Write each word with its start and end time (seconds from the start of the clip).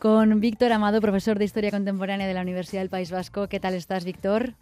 con 0.00 0.40
Víctor 0.40 0.72
Amado, 0.72 1.02
profesor 1.02 1.38
de 1.38 1.44
Historia 1.44 1.70
Contemporánea 1.70 2.26
de 2.26 2.32
la 2.32 2.40
Universidad 2.40 2.80
del 2.80 2.88
País 2.88 3.10
Vasco. 3.10 3.48
¿Qué 3.48 3.60
tal 3.60 3.74
estás, 3.74 4.06
Víctor? 4.06 4.54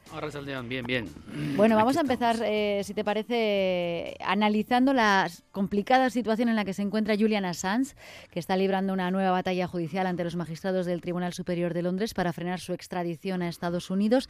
Bien, 0.68 0.84
bien. 0.84 1.08
Bueno, 1.56 1.76
vamos 1.76 1.96
a 1.96 2.00
empezar, 2.00 2.36
eh, 2.42 2.82
si 2.82 2.92
te 2.92 3.04
parece, 3.04 4.16
analizando 4.18 4.92
la 4.92 5.30
complicada 5.52 6.10
situación 6.10 6.48
en 6.48 6.56
la 6.56 6.64
que 6.64 6.72
se 6.72 6.82
encuentra 6.82 7.14
Julian 7.16 7.44
Assange, 7.44 7.94
que 8.32 8.40
está 8.40 8.56
librando 8.56 8.92
una 8.92 9.12
nueva 9.12 9.30
batalla 9.30 9.68
judicial 9.68 10.08
ante 10.08 10.24
los 10.24 10.34
magistrados 10.34 10.86
del 10.86 11.00
Tribunal 11.00 11.32
Superior 11.32 11.72
de 11.72 11.82
Londres 11.82 12.14
para 12.14 12.32
frenar 12.32 12.58
su 12.58 12.72
extradición 12.72 13.40
a 13.42 13.48
Estados 13.48 13.90
Unidos. 13.90 14.28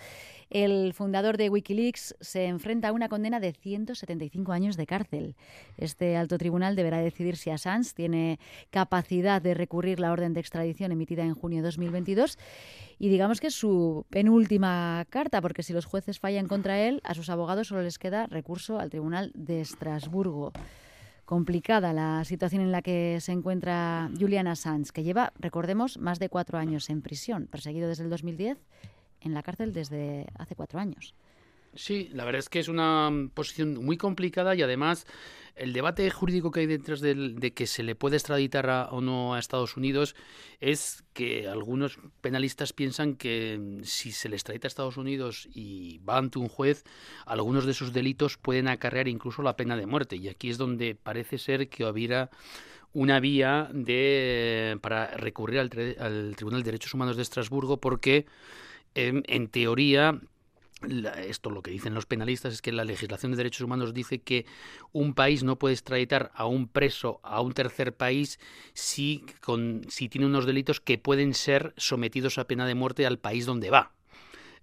El 0.50 0.92
fundador 0.92 1.38
de 1.38 1.48
Wikileaks 1.48 2.16
se 2.20 2.44
enfrenta 2.44 2.88
a 2.88 2.92
una 2.92 3.08
condena 3.08 3.40
de 3.40 3.52
175 3.52 4.52
años 4.52 4.76
de 4.76 4.86
cárcel. 4.86 5.36
Este 5.78 6.18
alto 6.18 6.36
tribunal 6.36 6.76
deberá 6.76 6.98
decidir 6.98 7.38
si 7.38 7.48
Assange 7.48 7.94
tiene 7.94 8.38
capacidad 8.68 9.40
de 9.40 9.54
recurrir 9.54 10.00
la 10.00 10.12
orden 10.12 10.34
de 10.34 10.40
extradición 10.40 10.97
emitida 10.98 11.24
en 11.24 11.34
junio 11.34 11.58
de 11.58 11.68
2022 11.68 12.36
y 12.98 13.08
digamos 13.08 13.40
que 13.40 13.46
es 13.46 13.54
su 13.54 14.04
penúltima 14.10 15.06
carta, 15.08 15.40
porque 15.40 15.62
si 15.62 15.72
los 15.72 15.86
jueces 15.86 16.18
fallan 16.18 16.48
contra 16.48 16.80
él, 16.80 17.00
a 17.04 17.14
sus 17.14 17.30
abogados 17.30 17.68
solo 17.68 17.82
les 17.82 17.98
queda 17.98 18.26
recurso 18.26 18.78
al 18.78 18.90
Tribunal 18.90 19.32
de 19.34 19.60
Estrasburgo. 19.60 20.52
Complicada 21.24 21.92
la 21.92 22.24
situación 22.24 22.62
en 22.62 22.72
la 22.72 22.82
que 22.82 23.18
se 23.20 23.32
encuentra 23.32 24.10
Julian 24.18 24.46
Assange, 24.46 24.92
que 24.92 25.02
lleva, 25.02 25.32
recordemos, 25.38 25.98
más 25.98 26.18
de 26.18 26.28
cuatro 26.28 26.58
años 26.58 26.90
en 26.90 27.02
prisión, 27.02 27.46
perseguido 27.46 27.88
desde 27.88 28.04
el 28.04 28.10
2010, 28.10 28.58
en 29.20 29.34
la 29.34 29.42
cárcel 29.42 29.72
desde 29.72 30.26
hace 30.38 30.54
cuatro 30.54 30.80
años. 30.80 31.14
Sí, 31.74 32.08
la 32.12 32.24
verdad 32.24 32.40
es 32.40 32.48
que 32.48 32.60
es 32.60 32.68
una 32.68 33.10
posición 33.34 33.84
muy 33.84 33.96
complicada 33.96 34.54
y 34.54 34.62
además 34.62 35.06
el 35.58 35.72
debate 35.72 36.10
jurídico 36.10 36.50
que 36.50 36.60
hay 36.60 36.66
detrás 36.66 37.00
de, 37.00 37.52
que 37.54 37.66
se 37.66 37.82
le 37.82 37.94
puede 37.94 38.16
extraditar 38.16 38.88
o 38.90 39.00
no 39.00 39.34
a 39.34 39.38
Estados 39.38 39.76
Unidos 39.76 40.14
es 40.60 41.04
que 41.12 41.48
algunos 41.48 41.98
penalistas 42.20 42.72
piensan 42.72 43.14
que 43.14 43.80
si 43.82 44.12
se 44.12 44.28
le 44.28 44.36
extradita 44.36 44.66
a 44.66 44.68
Estados 44.68 44.96
Unidos 44.96 45.48
y 45.52 45.98
va 45.98 46.18
ante 46.18 46.38
un 46.38 46.48
juez, 46.48 46.84
algunos 47.26 47.64
de 47.64 47.72
esos 47.72 47.92
delitos 47.92 48.36
pueden 48.36 48.68
acarrear 48.68 49.08
incluso 49.08 49.42
la 49.42 49.56
pena 49.56 49.76
de 49.76 49.86
muerte. 49.86 50.16
Y 50.16 50.28
aquí 50.28 50.50
es 50.50 50.58
donde 50.58 50.94
parece 50.94 51.38
ser 51.38 51.68
que 51.68 51.84
hubiera 51.84 52.30
una 52.92 53.20
vía 53.20 53.68
de, 53.72 54.78
para 54.80 55.08
recurrir 55.16 55.60
al, 55.60 56.34
Tribunal 56.36 56.62
de 56.62 56.64
Derechos 56.64 56.94
Humanos 56.94 57.16
de 57.16 57.22
Estrasburgo 57.22 57.78
porque 57.78 58.26
em, 58.94 59.22
en 59.26 59.48
teoría 59.48 60.20
esto 61.26 61.50
lo 61.50 61.62
que 61.62 61.70
dicen 61.70 61.94
los 61.94 62.06
penalistas 62.06 62.54
es 62.54 62.62
que 62.62 62.72
la 62.72 62.84
legislación 62.84 63.32
de 63.32 63.36
derechos 63.36 63.62
humanos 63.62 63.94
dice 63.94 64.20
que 64.20 64.46
un 64.92 65.14
país 65.14 65.42
no 65.42 65.58
puede 65.58 65.74
extraditar 65.74 66.30
a 66.34 66.46
un 66.46 66.68
preso 66.68 67.20
a 67.22 67.40
un 67.40 67.52
tercer 67.52 67.94
país 67.94 68.38
si, 68.74 69.24
con, 69.40 69.82
si 69.88 70.08
tiene 70.08 70.26
unos 70.26 70.46
delitos 70.46 70.80
que 70.80 70.98
pueden 70.98 71.34
ser 71.34 71.74
sometidos 71.76 72.38
a 72.38 72.46
pena 72.46 72.66
de 72.66 72.74
muerte 72.74 73.06
al 73.06 73.18
país 73.18 73.46
donde 73.46 73.70
va. 73.70 73.92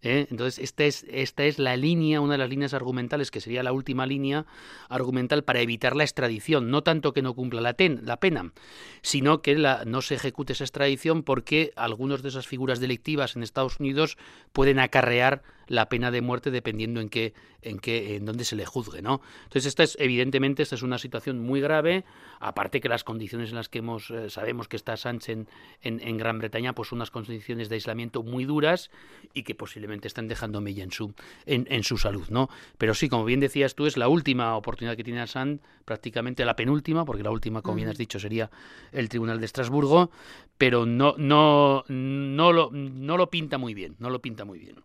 ¿eh? 0.06 0.28
Entonces, 0.30 0.64
esta 0.64 0.86
es, 0.86 1.06
esta 1.10 1.44
es 1.44 1.60
la 1.60 1.76
línea, 1.76 2.22
una 2.22 2.34
de 2.34 2.38
las 2.38 2.50
líneas 2.50 2.74
argumentales, 2.74 3.32
que 3.32 3.42
sería 3.42 3.64
la 3.64 3.74
última 3.74 4.06
línea 4.06 4.46
argumental 4.88 5.44
para 5.44 5.62
evitar 5.62 5.96
la 5.96 6.04
extradición. 6.04 6.70
No 6.70 6.84
tanto 6.84 7.14
que 7.14 7.22
no 7.22 7.34
cumpla 7.34 7.62
la, 7.62 7.76
la 7.78 8.20
pena, 8.20 8.54
sino 9.02 9.42
que 9.42 9.56
la, 9.56 9.84
no 9.86 10.02
se 10.02 10.16
ejecute 10.16 10.54
esa 10.54 10.64
extradición 10.64 11.24
porque 11.24 11.74
algunas 11.76 12.22
de 12.22 12.30
esas 12.30 12.48
figuras 12.48 12.80
delictivas 12.80 13.36
en 13.36 13.44
Estados 13.44 13.80
Unidos 13.80 14.18
pueden 14.54 14.80
acarrear 14.80 15.44
la 15.68 15.90
pena 15.90 16.12
de 16.12 16.22
muerte 16.22 16.52
dependiendo 16.52 17.02
en 17.02 17.10
qué 17.10 17.34
en 17.62 17.80
qué 17.80 18.16
en 18.16 18.26
dónde 18.26 18.44
se 18.44 18.56
le 18.56 18.66
juzgue, 18.66 19.02
¿no? 19.02 19.22
Entonces 19.44 19.66
esta 19.66 19.84
es 19.84 19.98
evidentemente 20.00 20.64
esta 20.64 20.76
es 20.76 20.84
una 20.84 20.98
situación 20.98 21.40
muy 21.40 21.62
grave, 21.62 22.04
aparte 22.40 22.80
que 22.80 22.90
las 22.90 23.04
condiciones 23.04 23.50
en 23.50 23.56
las 23.56 23.70
que 23.70 23.80
hemos 23.80 24.12
eh, 24.12 24.30
sabemos 24.30 24.68
que 24.68 24.76
está 24.76 24.96
Sánchez 24.98 25.48
en, 25.82 26.00
en, 26.02 26.18
Gran 26.18 26.38
Bretaña 26.40 26.74
pues 26.74 26.92
unas 26.92 27.12
condiciones 27.12 27.70
de 27.70 27.76
aislamiento 27.76 28.24
muy 28.24 28.46
duras 28.46 28.92
y 29.34 29.44
que 29.44 29.56
posiblemente 29.56 30.08
están 30.08 30.28
dejando 30.28 30.62
mella 30.62 30.84
en 30.84 30.92
su 30.92 31.14
en, 31.46 31.68
en 31.70 31.84
su 31.84 31.98
salud, 31.98 32.28
¿no? 32.30 32.50
Pero 32.78 32.94
sí, 32.94 33.10
como 33.10 33.26
bien 33.26 33.40
decías 33.40 33.76
tú, 33.76 33.86
es 33.86 33.98
la 33.98 34.08
última 34.08 34.56
oportunidad 34.56 34.96
que 34.96 35.04
tiene 35.04 35.22
Assange, 35.22 35.62
prácticamente 35.86 36.46
la 36.46 36.56
penúltima, 36.56 37.06
porque 37.06 37.24
la 37.24 37.32
última, 37.32 37.62
como 37.62 37.76
bien 37.76 37.90
has 37.90 37.98
dicho, 37.98 38.20
sería 38.20 38.50
el 38.92 39.10
Tribunal 39.10 39.40
de 39.40 39.46
Estrasburgo, 39.46 40.12
pero 40.58 40.86
no 40.86 41.16
no 41.18 41.84
no 41.88 42.54
lo 42.54 42.70
no 42.72 43.18
lo 43.18 43.30
pinta 43.30 43.58
muy 43.58 43.74
bien, 43.74 43.96
no 44.00 44.10
lo 44.10 44.22
pinta 44.22 44.46
muy 44.46 44.60
bien. 44.60 44.76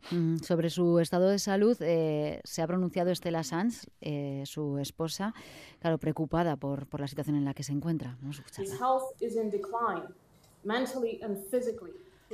Sobre 0.43 0.70
su 0.71 0.99
estado 1.01 1.29
de 1.29 1.39
salud 1.39 1.77
eh, 1.81 2.41
se 2.45 2.63
ha 2.63 2.67
pronunciado 2.67 3.11
Estela 3.11 3.43
Sanz, 3.43 3.87
eh, 4.01 4.43
su 4.47 4.79
esposa, 4.79 5.35
claro, 5.81 5.99
preocupada 5.99 6.57
por, 6.57 6.87
por, 6.87 7.01
la 7.01 7.09
situación 7.09 7.37
en 7.37 7.45
la 7.45 7.55
que 7.55 7.63
se 7.63 7.73
encuentra. 7.73 8.17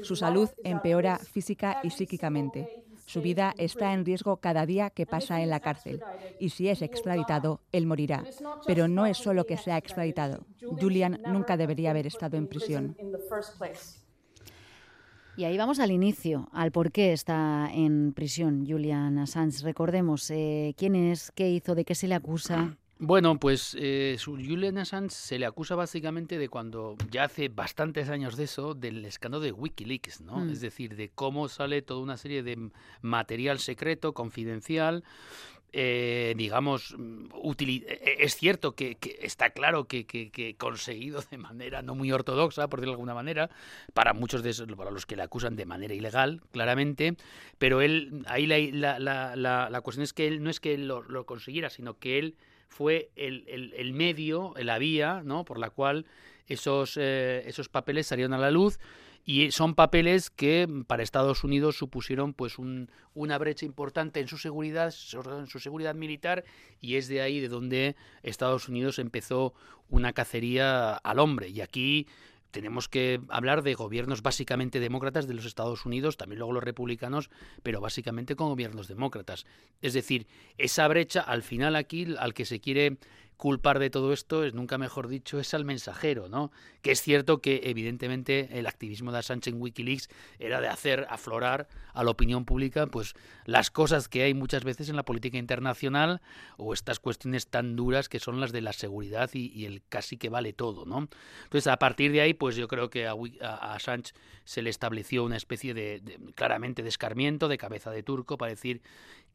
Su 0.03 0.17
salud 0.17 0.51
empeora 0.63 1.19
física 1.19 1.81
y 1.83 1.91
psíquicamente. 1.91 2.85
Su 3.07 3.23
vida 3.23 3.55
está 3.57 3.93
en 3.93 4.05
riesgo 4.05 4.39
cada 4.39 4.67
día 4.67 4.91
que 4.91 5.07
pasa 5.07 5.41
en 5.41 5.49
la 5.49 5.61
cárcel. 5.61 6.03
Y 6.41 6.51
si 6.51 6.69
es 6.69 6.83
extraditado, 6.83 7.61
él 7.71 7.87
morirá. 7.87 8.25
Pero 8.67 8.89
no 8.89 9.07
es 9.07 9.17
solo 9.17 9.47
que 9.47 9.57
sea 9.57 9.79
extraditado. 9.79 10.45
Julian 10.61 11.23
nunca 11.27 11.57
debería 11.57 11.91
haber 11.91 12.09
estado 12.09 12.37
en 12.37 12.49
prisión. 12.49 12.97
Y 15.37 15.45
ahí 15.45 15.59
vamos 15.59 15.81
al 15.81 15.91
inicio, 15.91 16.49
al 16.53 16.73
por 16.73 16.91
qué 16.91 17.13
está 17.13 17.71
en 17.73 18.15
prisión 18.15 18.65
Julian 18.67 19.19
Assange. 19.19 19.63
Recordemos 19.63 20.31
eh, 20.31 20.75
quién 20.79 20.95
es, 20.95 21.31
qué 21.35 21.51
hizo, 21.51 21.75
de 21.75 21.85
qué 21.85 21.95
se 21.95 22.09
le 22.09 22.15
acusa. 22.15 22.77
Bueno, 22.99 23.39
pues 23.39 23.77
eh, 23.79 24.17
Julian 24.25 24.79
Assange 24.79 25.11
se 25.11 25.39
le 25.39 25.45
acusa 25.45 25.75
básicamente 25.75 26.39
de 26.39 26.49
cuando, 26.49 26.97
ya 27.11 27.25
hace 27.25 27.49
bastantes 27.51 28.09
años 28.09 28.39
de 28.39 28.45
eso, 28.45 28.73
del 28.73 29.05
escándalo 29.05 29.45
de 29.45 29.53
Wikileaks, 29.53 30.23
¿no? 30.23 30.39
Mm. 30.39 30.51
Es 30.51 30.63
decir, 30.63 30.97
de 30.97 31.11
cómo 31.11 31.49
sale 31.49 31.83
toda 31.83 32.01
una 32.01 32.17
serie 32.17 32.43
de 32.43 32.71
material 33.03 33.59
secreto, 33.59 34.15
confidencial, 34.15 35.05
eh, 35.79 36.33
digamos, 36.39 36.95
mm, 36.97 37.27
eh, 37.59 38.17
es 38.21 38.35
cierto 38.35 38.75
que, 38.75 38.97
está 39.21 39.51
claro 39.51 39.85
que, 39.85 40.07
que, 40.07 40.55
conseguido 40.57 41.23
de 41.31 41.37
manera 41.37 41.83
no 41.83 41.95
muy 41.95 42.11
ortodoxa, 42.13 42.67
por 42.69 42.81
decirlo 42.81 42.93
de 42.93 42.95
alguna 42.95 43.13
manera, 43.13 43.51
para 43.93 44.15
muchos 44.15 44.43
de 44.43 44.51
esos, 44.51 44.67
para 44.75 44.91
los 44.91 45.05
que 45.05 45.17
le 45.17 45.23
acusan 45.23 45.55
de 45.55 45.67
manera 45.67 45.93
ilegal, 45.93 46.41
claramente, 46.51 47.17
pero 47.59 47.83
él, 47.83 48.25
ahí 48.27 48.47
la, 48.47 48.99
la, 48.99 49.37
la, 49.37 49.69
la 49.69 49.81
cuestión 49.83 50.03
es 50.03 50.15
que 50.15 50.27
él 50.27 50.43
no 50.43 50.49
es 50.49 50.61
que 50.61 50.73
él 50.73 50.89
lo, 50.89 51.27
consiguiera, 51.27 51.69
sino 51.69 51.99
que 51.99 52.19
él 52.21 52.37
fue 52.69 53.11
el, 53.15 53.45
el, 53.47 53.75
el, 53.75 53.93
medio, 53.93 54.55
la 54.57 54.79
vía, 54.79 55.21
¿no? 55.27 55.45
por 55.45 55.59
la 55.59 55.69
cual 55.69 56.07
esos, 56.49 56.97
eh, 56.97 57.43
esos 57.47 57.69
papeles 57.69 58.07
salieron 58.07 58.33
a 58.33 58.39
la 58.39 58.51
luz 58.51 58.79
y 59.29 59.51
son 59.51 59.75
papeles 59.75 60.31
que 60.31 60.69
para 60.87 61.03
Estados 61.03 61.43
Unidos 61.43 61.77
supusieron 61.77 62.33
pues 62.33 62.59
un, 62.59 62.93
una 63.13 63.37
brecha 63.39 63.67
importante 63.67 64.21
en 64.21 64.29
su 64.29 64.39
seguridad, 64.39 64.95
en 65.39 65.47
su 65.49 65.59
seguridad 65.59 65.97
militar 65.97 66.45
y 66.81 66.95
es 66.95 67.09
de 67.09 67.21
ahí 67.21 67.41
de 67.41 67.49
donde 67.49 67.97
Estados 68.23 68.69
Unidos 68.69 69.01
empezó 69.01 69.53
una 69.89 70.13
cacería 70.13 70.95
al 70.95 71.19
hombre 71.19 71.49
y 71.49 71.61
aquí 71.61 72.07
tenemos 72.53 72.89
que 72.89 73.21
hablar 73.29 73.63
de 73.63 73.75
gobiernos 73.75 74.23
básicamente 74.23 74.81
demócratas 74.81 75.27
de 75.27 75.35
los 75.35 75.45
Estados 75.45 75.85
Unidos, 75.85 76.17
también 76.17 76.39
luego 76.39 76.55
los 76.55 76.65
republicanos, 76.65 77.29
pero 77.63 77.81
básicamente 77.81 78.37
con 78.37 78.49
gobiernos 78.49 78.89
demócratas. 78.89 79.45
Es 79.83 79.93
decir, 79.93 80.27
esa 80.57 80.89
brecha 80.89 81.21
al 81.21 81.43
final 81.43 81.77
aquí 81.77 82.15
al 82.19 82.33
que 82.33 82.47
se 82.47 82.61
quiere 82.61 82.97
culpar 83.37 83.79
de 83.79 83.91
todo 83.91 84.13
esto 84.13 84.45
es 84.45 84.55
nunca 84.55 84.79
mejor 84.79 85.09
dicho 85.09 85.39
es 85.39 85.53
al 85.53 85.65
mensajero, 85.65 86.29
¿no? 86.29 86.51
Que 86.81 86.93
es 86.93 87.03
cierto 87.03 87.43
que 87.43 87.63
evidentemente 87.65 88.59
el 88.59 88.67
activismo 88.67 89.13
de 89.13 89.23
Sánchez 89.23 89.55
en 89.55 89.61
WikiLeaks 89.61 90.09
era 90.39 90.61
de 90.61 90.69
hacer 90.69 91.07
aflorar 91.11 91.69
a 91.93 92.03
la 92.03 92.11
opinión 92.11 92.45
pública 92.45 92.87
pues 92.87 93.15
las 93.45 93.71
cosas 93.71 94.09
que 94.09 94.23
hay 94.23 94.35
muchas 94.35 94.65
veces 94.65 94.89
en 94.89 94.97
la 94.97 95.05
política 95.05 95.37
internacional 95.37 96.23
o 96.57 96.73
estas 96.73 96.99
cuestiones 96.99 97.49
tan 97.49 97.77
duras 97.77 98.09
que 98.09 98.21
son 98.21 98.41
las 98.41 98.53
de 98.53 98.63
la 98.63 98.73
seguridad 98.73 99.31
y, 99.35 99.67
el 99.67 99.83
casi 99.89 100.17
que 100.17 100.29
vale 100.29 100.53
todo, 100.53 100.87
¿no? 100.87 101.09
Entonces 101.45 101.67
a 101.67 101.79
partir 101.79 102.13
de 102.13 102.23
ahí 102.23 102.35
pues 102.35 102.57
yo 102.57 102.69
creo 102.69 102.89
que 102.89 103.07
a, 103.07 103.15
a, 103.43 103.79
Sánchez 103.79 104.15
se 104.45 104.63
le 104.63 104.71
estableció 104.71 105.25
una 105.25 105.37
especie 105.37 105.75
de, 105.75 106.01
de 106.01 106.19
claramente 106.35 106.83
de 106.83 106.89
escarmiento, 106.89 107.49
de 107.49 107.59
cabeza 107.59 107.91
de 107.91 108.03
turco 108.03 108.39
para 108.39 108.51
decir 108.51 108.81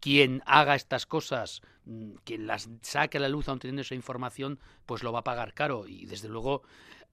quien 0.02 0.42
haga 0.46 0.76
estas 0.76 1.06
cosas, 1.06 1.62
mm, 1.86 2.16
quien 2.26 2.48
las 2.48 2.70
saque 2.82 3.18
a 3.18 3.22
la 3.22 3.30
luz 3.30 3.48
aún 3.48 3.60
teniendo 3.60 3.84
esa 3.84 3.96
información, 3.96 4.60
pues 4.86 5.04
lo 5.04 5.14
va 5.14 5.20
a 5.20 5.24
pagar 5.24 5.54
caro. 5.54 5.88
Y 5.88 6.06
desde 6.06 6.28
luego, 6.28 6.64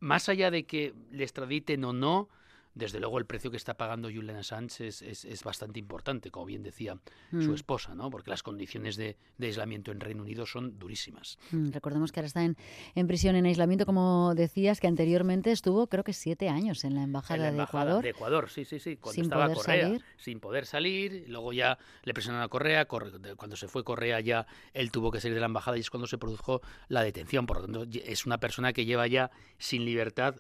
más 0.01 0.29
allá 0.29 0.51
de 0.51 0.67
que 0.67 0.95
le 1.13 1.23
extraditen 1.23 1.85
o 1.85 1.93
no, 1.93 2.29
desde 2.79 3.01
luego 3.01 3.19
el 3.19 3.27
precio 3.27 3.51
que 3.51 3.57
está 3.57 3.75
pagando 3.75 4.09
Julian 4.09 4.37
Assange 4.37 4.87
es, 4.87 5.03
es, 5.03 5.45
bastante 5.45 5.81
importante, 5.81 6.31
como 6.31 6.47
bien 6.47 6.63
decía 6.63 6.97
su 7.31 7.51
mm. 7.51 7.55
esposa, 7.55 7.95
¿no? 7.95 8.09
porque 8.11 8.31
las 8.31 8.43
condiciones 8.43 8.97
de, 8.97 9.17
aislamiento 9.41 9.91
en 9.91 10.01
Reino 10.01 10.23
Unido 10.23 10.47
son 10.47 10.79
durísimas. 10.79 11.39
Mm, 11.51 11.71
recordemos 11.71 12.13
que 12.13 12.21
ahora 12.21 12.29
está 12.29 12.45
en, 12.45 12.57
en, 12.95 13.07
prisión 13.07 13.35
en 13.35 13.47
aislamiento, 13.47 13.85
como 13.85 14.35
decías, 14.35 14.81
que 14.81 14.87
anteriormente 14.87 15.51
estuvo 15.51 15.89
creo 15.89 16.05
que 16.05 16.13
siete 16.13 16.49
años 16.49 16.85
en 16.85 16.95
la 16.95 17.03
Embajada, 17.03 17.51
de 17.51 17.63
Ecuador. 17.63 18.03
De 18.03 18.11
Ecuador, 18.11 18.49
sí, 18.49 18.65
sí, 18.65 18.79
sí, 18.79 18.97
cuando 18.97 19.15
sin 19.15 19.25
estaba 19.25 19.45
poder 19.47 19.57
Correa, 19.57 19.83
salir. 19.83 20.05
sin 20.17 20.41
poder 20.41 20.67
salir, 20.67 21.25
luego 21.29 21.53
ya 21.53 21.79
le 22.05 22.15
presionaron 22.15 22.45
a 22.45 22.49
Correa, 22.49 22.87
cuando 22.87 23.57
se 23.57 23.67
fue 23.67 23.83
Correa 23.83 24.21
ya 24.21 24.47
él 24.73 24.93
tuvo 24.93 25.11
que 25.11 25.21
salir 25.21 25.35
de 25.35 25.41
la 25.41 25.47
Embajada 25.47 25.77
y 25.77 25.81
es 25.81 25.91
cuando 25.91 26.07
se 26.07 26.19
produjo 26.19 26.63
la 26.89 27.03
detención, 27.03 27.47
por 27.47 27.61
lo 27.61 27.67
tanto 27.67 27.99
es 28.05 28.27
una 28.27 28.39
persona 28.39 28.73
que 28.73 28.85
lleva 28.85 29.07
ya 29.09 29.31
sin 29.59 29.85
libertad 29.85 30.37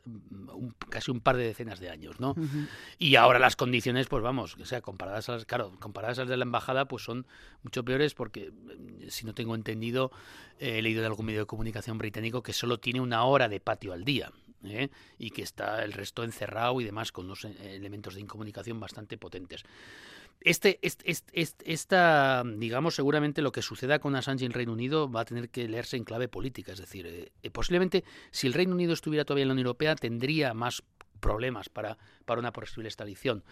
casi 0.88 1.10
un 1.10 1.20
par 1.20 1.36
de 1.36 1.44
decenas 1.44 1.80
de 1.80 1.90
años, 1.90 2.20
¿no? 2.20 2.27
¿No? 2.36 2.68
Y 2.98 3.16
ahora 3.16 3.38
las 3.38 3.56
condiciones, 3.56 4.06
pues 4.06 4.22
vamos, 4.22 4.56
o 4.60 4.64
sea, 4.64 4.80
comparadas 4.80 5.28
a 5.28 5.32
las, 5.32 5.44
claro, 5.44 5.72
comparadas 5.78 6.18
a 6.18 6.22
las 6.22 6.30
de 6.30 6.36
la 6.36 6.44
embajada, 6.44 6.86
pues 6.86 7.02
son 7.02 7.26
mucho 7.62 7.84
peores 7.84 8.14
porque, 8.14 8.50
mm, 8.50 9.08
si 9.08 9.26
no 9.26 9.34
tengo 9.34 9.54
entendido, 9.54 10.10
he 10.58 10.82
leído 10.82 11.00
en 11.00 11.06
algún 11.06 11.26
medio 11.26 11.40
de 11.40 11.46
comunicación 11.46 11.98
británico 11.98 12.42
que 12.42 12.52
solo 12.52 12.78
tiene 12.78 13.00
una 13.00 13.24
hora 13.24 13.48
de 13.48 13.60
patio 13.60 13.92
al 13.92 14.04
día. 14.04 14.32
¿eh? 14.64 14.88
y 15.18 15.30
que 15.30 15.42
está 15.42 15.84
el 15.84 15.92
resto 15.92 16.24
encerrado 16.24 16.80
y 16.80 16.84
demás 16.84 17.12
con 17.12 17.26
unos 17.26 17.44
eh, 17.44 17.54
elementos 17.76 18.14
de 18.14 18.22
incomunicación 18.22 18.80
bastante 18.80 19.16
potentes. 19.16 19.64
Este, 20.40 20.78
este, 20.82 21.10
este, 21.32 21.72
esta, 21.72 22.44
digamos, 22.44 22.94
seguramente 22.94 23.42
lo 23.42 23.50
que 23.50 23.60
suceda 23.60 23.98
con 23.98 24.14
Assange 24.14 24.44
en 24.44 24.52
Reino 24.52 24.72
Unido 24.72 25.10
va 25.10 25.22
a 25.22 25.24
tener 25.24 25.48
que 25.48 25.68
leerse 25.68 25.96
en 25.96 26.04
clave 26.04 26.28
política. 26.28 26.72
Es 26.72 26.78
decir, 26.78 27.06
eh, 27.06 27.50
posiblemente 27.50 28.04
si 28.30 28.46
el 28.46 28.52
Reino 28.52 28.74
Unido 28.74 28.92
estuviera 28.92 29.24
todavía 29.24 29.42
en 29.42 29.48
la 29.48 29.54
Unión 29.54 29.66
Europea 29.66 29.96
tendría 29.96 30.54
más 30.54 30.82
problemas 31.18 31.68
para, 31.68 31.98
para 32.24 32.40
una 32.40 32.52
posible 32.52 32.88
extradición 32.88 33.42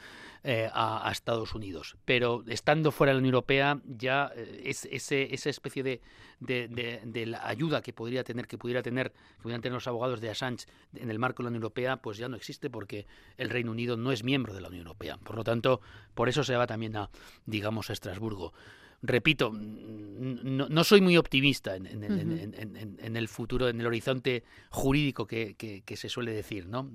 eh, 0.44 0.68
a, 0.72 1.10
Estados 1.10 1.54
Unidos. 1.54 1.96
Pero 2.04 2.44
estando 2.46 2.92
fuera 2.92 3.10
de 3.10 3.14
la 3.14 3.18
Unión 3.20 3.34
Europea, 3.34 3.80
ya 3.86 4.30
eh, 4.34 4.62
es, 4.64 4.86
ese, 4.90 5.34
esa 5.34 5.50
especie 5.50 5.82
de, 5.82 6.00
de, 6.40 7.26
la 7.26 7.46
ayuda 7.46 7.82
que 7.82 7.92
podría 7.92 8.24
tener, 8.24 8.46
que 8.46 8.58
pudiera 8.58 8.82
tener, 8.82 9.12
que 9.12 9.42
pudieran 9.42 9.62
tener 9.62 9.74
los 9.74 9.86
abogados 9.86 10.20
de 10.20 10.30
Assange 10.30 10.66
en 10.94 11.10
el 11.10 11.18
marco 11.18 11.42
de 11.42 11.44
la 11.44 11.48
Unión 11.48 11.62
Europea, 11.62 11.96
pues 11.96 12.18
ya 12.18 12.28
no 12.28 12.36
existe 12.36 12.70
porque 12.70 13.06
el 13.36 13.50
Reino 13.50 13.70
Unido 13.70 13.96
no 13.96 14.12
es 14.12 14.22
miembro 14.22 14.54
de 14.54 14.60
la 14.60 14.68
Unión 14.68 14.86
Europea. 14.86 15.18
Por 15.18 15.36
lo 15.36 15.44
tanto, 15.44 15.80
por 16.14 16.28
eso 16.28 16.44
se 16.44 16.56
va 16.56 16.66
también 16.66 16.96
a, 16.96 17.10
digamos, 17.46 17.90
a 17.90 17.92
Estrasburgo 17.92 18.52
repito, 19.02 19.52
no, 19.52 20.84
soy 20.84 21.00
muy 21.00 21.16
optimista 21.16 21.76
en, 21.76 23.16
el 23.16 23.28
futuro, 23.28 23.68
en 23.68 23.80
el 23.80 23.86
horizonte 23.86 24.44
jurídico 24.70 25.26
que, 25.26 25.82
se 25.96 26.08
suele 26.08 26.32
decir, 26.32 26.66
¿no? 26.66 26.88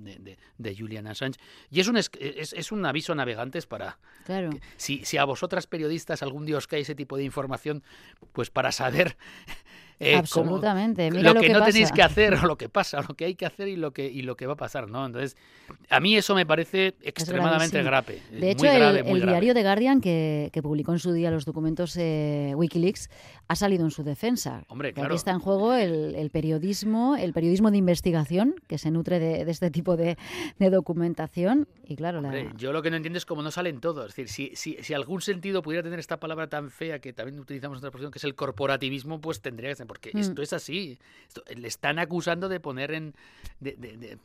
De, 0.58 0.76
Julian 0.76 1.06
Assange. 1.06 1.38
Y 1.70 1.80
es 1.80 1.88
un, 1.88 1.96
es, 1.96 2.72
un 2.72 2.86
aviso 2.86 3.12
a 3.12 3.16
navegantes 3.16 3.66
para... 3.66 3.98
Claro. 4.24 4.50
si, 4.76 5.04
si 5.04 5.16
a 5.16 5.24
vosotras 5.24 5.66
periodistas 5.66 6.22
algún 6.22 6.46
día 6.46 6.56
os 6.56 6.66
cae 6.66 6.80
ese 6.80 6.94
tipo 6.94 7.16
de 7.16 7.24
información, 7.24 7.82
pues 8.32 8.50
para 8.50 8.72
saber 8.72 9.16
eh, 10.02 10.16
Absolutamente. 10.16 11.10
lo, 11.10 11.34
que, 11.34 11.48
no 11.50 11.64
tenéis 11.64 11.92
que 11.92 12.02
hacer, 12.02 12.34
o 12.42 12.46
lo 12.46 12.56
que 12.56 12.68
pasa, 12.68 13.00
lo 13.06 13.14
que 13.14 13.24
hay 13.24 13.34
que 13.34 13.46
hacer 13.46 13.68
y 13.68 13.76
lo 13.76 13.92
que, 13.92 14.06
y 14.06 14.22
lo 14.22 14.36
que 14.36 14.46
va 14.46 14.54
a 14.54 14.56
pasar, 14.56 14.88
¿no? 14.88 15.06
Entonces, 15.06 15.36
a 15.88 16.00
mí 16.00 16.16
eso 16.16 16.34
me 16.34 16.44
parece 16.44 16.94
extremadamente 17.02 17.82
grave. 17.82 18.20
De 18.30 18.50
hecho, 18.50 18.66
el, 18.66 19.22
diario 19.22 19.54
The 19.54 19.62
Guardian, 19.62 20.00
que, 20.00 20.50
publicó 20.62 20.92
en 20.92 20.98
su 20.98 21.12
día 21.12 21.30
los 21.30 21.44
documentos 21.44 21.96
eh, 21.96 22.52
Wikileaks, 22.56 23.10
ha 23.48 23.56
salido 23.56 23.84
en 23.84 23.90
su 23.90 24.02
defensa. 24.02 24.64
Hombre, 24.68 24.92
claro. 24.92 25.08
Aquí 25.08 25.16
está 25.16 25.30
en 25.30 25.38
juego 25.38 25.74
el, 25.74 26.30
periodismo, 26.30 27.16
el 27.16 27.32
periodismo 27.32 27.70
de 27.70 27.78
investigación, 27.78 28.54
que 28.66 28.78
se 28.78 28.90
nutre 28.90 29.18
de, 29.18 29.50
este 29.50 29.70
tipo 29.70 29.96
de, 29.96 30.16
documentación. 30.58 31.68
Y 31.86 31.96
claro, 31.96 32.22
yo 32.56 32.72
lo 32.72 32.82
que 32.82 32.90
no 32.90 32.96
entiendo 32.96 33.18
es 33.18 33.26
cómo 33.26 33.42
no 33.42 33.50
salen 33.50 33.80
todos. 33.80 34.10
Es 34.10 34.16
decir, 34.16 34.28
si, 34.28 34.56
si, 34.56 34.82
si 34.82 34.94
algún 34.94 35.20
sentido 35.20 35.62
pudiera 35.62 35.82
tener 35.82 35.98
esta 35.98 36.18
palabra 36.18 36.48
tan 36.48 36.70
fea 36.70 37.00
que 37.00 37.12
también 37.12 37.38
utilizamos 37.38 37.76
en 37.76 37.78
otra 37.78 37.88
expresión, 37.88 38.10
que 38.10 38.18
es 38.18 38.24
el 38.24 38.34
corporativismo, 38.34 39.20
pues 39.20 39.40
tendría 39.40 39.70
que 39.70 39.76
ser 39.76 39.86
porque 39.92 40.10
mm. 40.14 40.18
esto 40.20 40.40
es 40.40 40.54
así. 40.54 40.98
le 41.54 41.68
están 41.68 41.98
acusando 41.98 42.48
de 42.48 42.60
poner 42.60 42.92
en, 42.92 43.14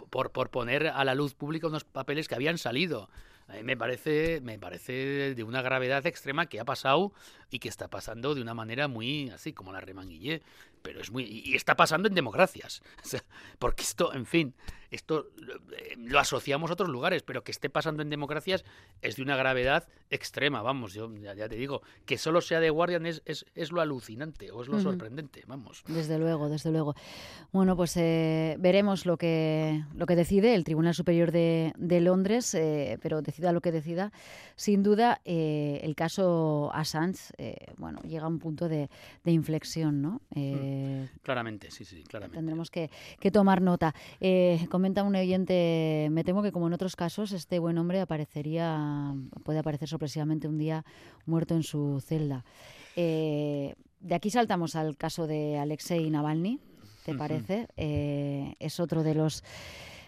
por, 0.09 0.31
por 0.31 0.49
poner 0.49 0.87
a 0.87 1.03
la 1.03 1.13
luz 1.13 1.33
pública 1.33 1.67
unos 1.67 1.83
papeles 1.83 2.29
que 2.29 2.35
habían 2.35 2.57
salido. 2.57 3.09
A 3.49 3.55
mí 3.55 3.63
me 3.63 3.75
parece, 3.75 4.39
me 4.39 4.57
parece 4.57 5.35
de 5.35 5.43
una 5.43 5.61
gravedad 5.61 6.05
extrema 6.05 6.45
que 6.45 6.61
ha 6.61 6.63
pasado 6.63 7.11
y 7.51 7.59
que 7.59 7.67
está 7.67 7.89
pasando 7.89 8.33
de 8.33 8.41
una 8.41 8.53
manera 8.53 8.87
muy 8.87 9.29
así 9.29 9.51
como 9.51 9.73
la 9.73 9.81
remanguillé 9.81 10.41
pero 10.81 11.01
es 11.01 11.12
muy 11.12 11.24
y 11.24 11.56
está 11.56 11.75
pasando 11.75 12.07
en 12.07 12.15
democracias. 12.15 12.81
Porque 13.59 13.83
esto 13.83 14.13
en 14.13 14.25
fin 14.25 14.56
esto 14.91 15.27
eh, 15.38 15.95
lo 15.97 16.19
asociamos 16.19 16.69
a 16.69 16.74
otros 16.74 16.89
lugares 16.89 17.24
pero 17.24 17.44
que 17.44 17.51
esté 17.51 17.69
pasando 17.69 18.01
en 18.01 18.09
democracias 18.09 18.63
es 19.01 19.18
de 19.18 19.21
una 19.21 19.35
gravedad 19.35 19.88
extrema 20.09 20.62
vamos 20.62 20.94
yo 20.94 21.13
ya, 21.15 21.50
te 21.50 21.56
digo 21.56 21.81
que 22.06 22.18
solo 22.18 22.41
sea 22.41 22.59
de 22.59 22.69
Guardian 22.69 23.06
es, 23.06 23.21
es, 23.25 23.71
lo 23.71 23.81
alucinante 23.81 24.51
o 24.51 24.62
es 24.62 24.69
lo 24.69 24.79
sorprendente 24.79 25.44
vamos. 25.47 25.83
Desde 25.88 26.18
luego 26.18 26.50
desde 26.50 26.71
luego. 26.71 26.95
Bueno 27.51 27.75
pues 27.75 27.97
eh, 27.97 28.56
veremos 28.59 29.06
lo 29.06 29.18
que 29.18 29.83
lo 29.94 30.06
que 30.06 30.15
decide 30.15 30.56
el 30.56 30.63
Tribunal 30.63 30.94
Superior 30.94 31.31
de, 31.31 31.73
de 31.77 32.00
Londres 32.00 32.53
eh, 32.53 32.97
pero 33.01 33.21
decida 33.21 33.51
lo 33.51 33.62
que 33.62 33.71
decida 33.71 34.12
sin 34.56 34.83
duda 34.83 35.21
el 35.25 35.95
caso 35.95 36.71
Assange 36.73 37.33
bueno 37.77 38.00
llega 38.03 38.25
a 38.25 38.30
un 38.30 38.39
punto 38.39 38.69
de, 38.69 38.89
de 39.23 39.31
inflexión 39.31 40.01
no 40.01 40.21
mm. 40.31 40.39
Eh, 40.67 41.09
claramente, 41.21 41.71
sí, 41.71 41.85
sí, 41.85 42.03
claramente. 42.03 42.37
Tendremos 42.37 42.69
que, 42.69 42.89
tomar 43.31 43.61
nota. 43.61 43.93
Eh, 44.19 44.65
comenta 44.69 45.03
un 45.03 45.15
oyente, 45.15 46.09
me 46.11 46.23
temo 46.23 46.43
que 46.43 46.51
como 46.51 46.67
en 46.67 46.73
otros 46.73 46.95
casos, 46.95 47.31
este 47.31 47.59
buen 47.59 47.77
hombre 47.77 48.01
aparecería, 48.01 49.13
puede 49.43 49.59
aparecer 49.59 49.87
sorpresivamente 49.87 50.47
un 50.47 50.57
día 50.57 50.85
muerto 51.25 51.55
en 51.55 51.63
su 51.63 52.01
celda. 52.01 52.43
Eh, 52.95 53.75
de 53.99 54.15
aquí 54.15 54.29
saltamos 54.29 54.75
al 54.75 54.97
caso 54.97 55.27
de 55.27 55.57
Alexei 55.57 56.09
Navalny, 56.09 56.59
¿te 57.05 57.15
parece? 57.15 57.67
es 57.77 58.79
otro 58.79 59.03
de 59.03 59.15
los 59.15 59.43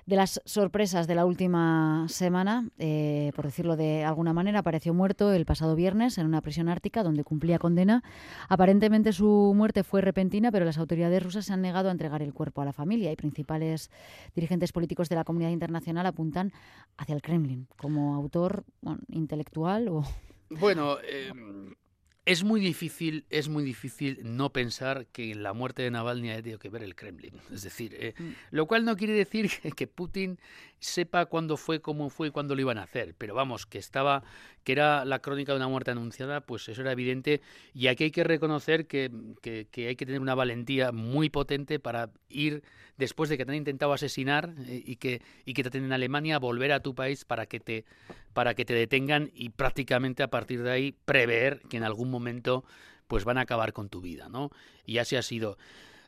de 0.09 0.15
las 0.15 0.41
sorpresas 0.43 1.05
de 1.05 1.13
la 1.13 1.23
última 1.23 2.07
semana, 2.09 2.67
eh, 2.79 3.31
por 3.35 3.45
decirlo 3.45 3.75
de 3.75 4.03
alguna 4.03 4.33
manera, 4.33 4.59
apareció 4.59 4.91
muerto 4.91 5.31
el 5.31 5.45
pasado 5.45 5.75
viernes 5.75 6.17
en 6.17 6.25
una 6.25 6.41
prisión 6.41 6.67
ártica 6.67 7.03
donde 7.03 7.23
cumplía 7.23 7.59
condena. 7.59 8.03
Aparentemente 8.47 9.13
su 9.13 9.53
muerte 9.55 9.83
fue 9.83 10.01
repentina, 10.01 10.51
pero 10.51 10.65
las 10.65 10.79
autoridades 10.79 11.21
rusas 11.21 11.45
se 11.45 11.53
han 11.53 11.61
negado 11.61 11.89
a 11.89 11.91
entregar 11.91 12.23
el 12.23 12.33
cuerpo 12.33 12.63
a 12.63 12.65
la 12.65 12.73
familia 12.73 13.11
y 13.11 13.15
principales 13.15 13.91
dirigentes 14.33 14.71
políticos 14.71 15.09
de 15.09 15.15
la 15.15 15.23
comunidad 15.23 15.51
internacional 15.51 16.07
apuntan 16.07 16.53
hacia 16.97 17.13
el 17.13 17.21
Kremlin 17.21 17.67
como 17.77 18.15
autor 18.15 18.63
intelectual 19.09 19.89
o... 19.89 20.03
Bueno, 20.49 20.97
eh, 21.03 21.31
es 22.29 22.43
muy 22.43 22.61
difícil, 22.61 23.25
es 23.31 23.49
muy 23.49 23.63
difícil 23.63 24.19
no 24.23 24.51
pensar 24.51 25.07
que 25.07 25.31
en 25.31 25.41
la 25.41 25.53
muerte 25.53 25.81
de 25.81 25.89
Navalny 25.89 26.29
ha 26.29 26.35
tenido 26.35 26.59
que 26.59 26.69
ver 26.69 26.83
el 26.83 26.93
Kremlin. 26.93 27.33
Es 27.51 27.63
decir, 27.63 27.95
eh, 27.99 28.13
mm. 28.15 28.29
lo 28.51 28.67
cual 28.67 28.85
no 28.85 28.95
quiere 28.95 29.13
decir 29.13 29.49
que 29.75 29.87
Putin 29.87 30.37
sepa 30.79 31.25
cuándo 31.25 31.57
fue, 31.57 31.81
cómo 31.81 32.09
fue 32.09 32.27
y 32.27 32.31
cuándo 32.31 32.55
lo 32.55 32.61
iban 32.61 32.77
a 32.77 32.83
hacer. 32.83 33.15
Pero 33.17 33.35
vamos, 33.35 33.65
que 33.65 33.77
estaba, 33.77 34.23
que 34.63 34.71
era 34.71 35.05
la 35.05 35.19
crónica 35.19 35.51
de 35.51 35.57
una 35.57 35.67
muerte 35.67 35.91
anunciada, 35.91 36.41
pues 36.41 36.67
eso 36.69 36.81
era 36.81 36.91
evidente. 36.91 37.41
Y 37.73 37.87
aquí 37.87 38.05
hay 38.05 38.11
que 38.11 38.23
reconocer 38.23 38.87
que, 38.87 39.11
que, 39.41 39.87
hay 39.87 39.95
que 39.95 40.05
tener 40.05 40.21
una 40.21 40.35
valentía 40.35 40.91
muy 40.91 41.29
potente 41.29 41.79
para 41.79 42.09
ir 42.29 42.63
después 42.97 43.29
de 43.29 43.37
que 43.37 43.45
te 43.45 43.51
han 43.51 43.57
intentado 43.57 43.93
asesinar 43.93 44.53
eh, 44.67 44.83
y 44.85 44.97
que 44.97 45.21
y 45.45 45.53
que 45.53 45.63
te 45.63 45.69
tienen 45.69 45.89
en 45.89 45.93
Alemania 45.93 46.37
volver 46.37 46.73
a 46.73 46.81
tu 46.81 46.93
país 46.93 47.23
para 47.23 47.45
que 47.45 47.61
te 47.61 47.85
para 48.33 48.55
que 48.55 48.65
te 48.65 48.73
detengan 48.73 49.31
y 49.33 49.49
prácticamente 49.49 50.21
a 50.21 50.27
partir 50.27 50.63
de 50.63 50.71
ahí 50.71 50.95
prever 51.05 51.61
que 51.69 51.77
en 51.77 51.83
algún 51.83 52.11
momento 52.11 52.65
pues 53.07 53.25
van 53.25 53.37
a 53.37 53.41
acabar 53.41 53.73
con 53.73 53.89
tu 53.89 54.01
vida, 54.01 54.29
¿no? 54.29 54.51
Y 54.85 54.99
así 54.99 55.15
ha 55.15 55.23
sido. 55.23 55.57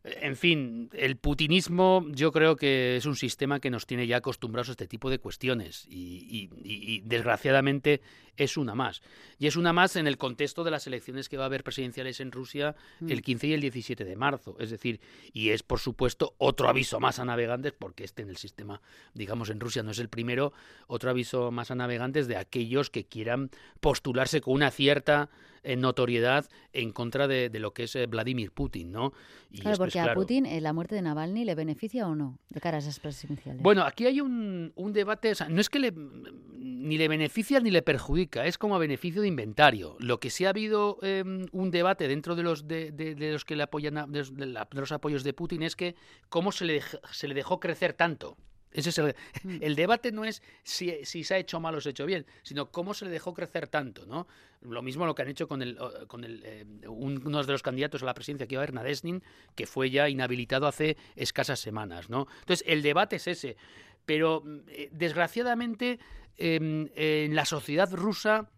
En 0.03 0.35
fin, 0.35 0.89
el 0.93 1.15
putinismo 1.15 2.03
yo 2.09 2.31
creo 2.31 2.55
que 2.55 2.97
es 2.97 3.05
un 3.05 3.15
sistema 3.15 3.59
que 3.59 3.69
nos 3.69 3.85
tiene 3.85 4.07
ya 4.07 4.17
acostumbrados 4.17 4.69
a 4.69 4.71
este 4.71 4.87
tipo 4.87 5.11
de 5.11 5.19
cuestiones 5.19 5.85
y, 5.87 7.01
desgraciadamente 7.05 8.01
es 8.35 8.57
una 8.57 8.73
más. 8.73 9.03
Y 9.37 9.45
es 9.45 9.55
una 9.55 9.73
más 9.73 9.95
en 9.95 10.07
el 10.07 10.17
contexto 10.17 10.63
de 10.63 10.71
las 10.71 10.87
elecciones 10.87 11.29
que 11.29 11.37
va 11.37 11.43
a 11.43 11.45
haber 11.45 11.63
presidenciales 11.63 12.19
en 12.19 12.31
Rusia 12.31 12.75
el 13.07 13.21
15 13.21 13.45
mm. 13.45 13.49
y 13.49 13.53
el 13.53 13.61
17 13.61 14.05
de 14.05 14.15
marzo. 14.15 14.55
Es 14.59 14.71
decir, 14.71 14.99
y 15.33 15.49
es 15.49 15.61
por 15.61 15.79
supuesto 15.79 16.33
otro 16.39 16.67
aviso 16.67 16.99
más 16.99 17.19
a 17.19 17.25
navegantes, 17.25 17.73
porque 17.73 18.03
este 18.03 18.23
en 18.23 18.29
el 18.29 18.37
sistema, 18.37 18.81
digamos, 19.13 19.51
en 19.51 19.59
Rusia 19.59 19.83
no 19.83 19.91
es 19.91 19.99
el 19.99 20.09
primero, 20.09 20.51
otro 20.87 21.11
aviso 21.11 21.51
más 21.51 21.69
a 21.69 21.75
navegantes 21.75 22.27
de 22.27 22.37
aquellos 22.37 22.89
que 22.89 23.05
quieran 23.05 23.51
postularse 23.79 24.41
con 24.41 24.55
una 24.55 24.71
cierta 24.71 25.29
en 25.63 25.81
notoriedad 25.81 26.47
en 26.73 26.91
contra 26.91 27.27
de, 27.27 27.49
lo 27.59 27.73
que 27.73 27.83
es 27.83 27.95
eh, 27.95 28.07
Vladimir 28.07 28.51
Putin, 28.51 28.91
¿no? 28.91 29.13
claro, 29.59 29.77
porque 29.77 29.99
a 29.99 30.13
Putin 30.13 30.45
eh, 30.45 30.61
la 30.61 30.73
muerte 30.73 30.95
de 30.95 31.01
Navalny 31.01 31.45
le 31.45 31.55
beneficia 31.55 32.07
o 32.07 32.15
no 32.15 32.39
de 32.49 32.61
cara 32.61 32.77
a 32.77 32.79
esas 32.79 32.99
presidenciales. 32.99 33.61
Bueno, 33.61 33.83
aquí 33.83 34.05
hay 34.05 34.21
un, 34.21 34.71
debate, 34.93 35.33
no 35.49 35.61
es 35.61 35.69
que 35.69 35.79
le, 35.79 35.91
ni 35.91 36.97
le 36.97 37.07
beneficia 37.07 37.59
ni 37.59 37.71
le 37.71 37.81
perjudica, 37.81 38.45
es 38.45 38.57
como 38.57 38.75
a 38.75 38.79
beneficio 38.79 39.21
de 39.21 39.27
inventario. 39.27 39.97
Lo 39.99 40.19
que 40.19 40.29
sí 40.29 40.45
ha 40.45 40.49
habido 40.49 40.97
em, 41.01 41.45
un 41.51 41.71
debate 41.71 42.07
dentro 42.07 42.35
de 42.35 42.43
los 42.43 42.67
de, 42.67 43.15
los 43.17 43.45
que 43.45 43.55
le 43.55 43.63
apoyan 43.63 44.11
de, 44.11 44.25
los 44.71 44.91
apoyos 44.91 45.23
de 45.23 45.33
Putin 45.33 45.63
es 45.63 45.75
que 45.75 45.95
cómo 46.29 46.51
se 46.51 46.65
le, 46.65 46.81
se 47.11 47.27
le 47.27 47.33
dejó 47.33 47.59
crecer 47.59 47.93
tanto. 47.93 48.37
Ese 48.73 48.89
es 48.89 48.99
mm. 49.43 49.57
el, 49.61 49.75
debate 49.75 50.11
no 50.11 50.23
es 50.23 50.41
si, 50.63 51.03
se 51.03 51.33
ha 51.33 51.37
hecho 51.37 51.59
mal 51.59 51.75
o 51.75 51.81
se 51.81 51.89
ha 51.89 51.91
hecho 51.91 52.05
bien, 52.05 52.25
sino 52.43 52.71
cómo 52.71 52.93
se 52.93 53.05
le 53.05 53.11
dejó 53.11 53.33
crecer 53.33 53.67
tanto, 53.67 54.05
¿no? 54.05 54.27
Lo 54.61 54.81
mismo 54.81 55.05
lo 55.05 55.15
que 55.15 55.23
han 55.23 55.27
hecho 55.27 55.47
con, 55.47 55.61
el, 55.61 55.77
con 56.07 56.23
el, 56.23 56.41
eh, 56.45 56.65
uno 56.87 57.43
de 57.43 57.51
los 57.51 57.63
candidatos 57.63 58.03
a 58.03 58.05
la 58.05 58.13
presidencia 58.13 58.47
que 58.47 58.55
iba 58.55 58.61
a 58.61 58.63
haber, 58.63 58.73
Nadesnin, 58.73 59.23
que 59.55 59.65
fue 59.65 59.89
ya 59.89 60.07
inhabilitado 60.07 60.67
hace 60.67 60.97
escasas 61.15 61.59
semanas, 61.59 62.09
¿no? 62.09 62.27
Entonces, 62.39 62.63
el 62.67 62.81
debate 62.81 63.17
es 63.17 63.27
ese. 63.27 63.57
Pero, 64.05 64.41
mm, 64.43 64.59
eh, 64.67 64.89
desgraciadamente, 64.91 65.99
em, 66.37 66.89
en 66.95 67.35
la 67.35 67.45
sociedad 67.45 67.91
rusa 67.91 68.49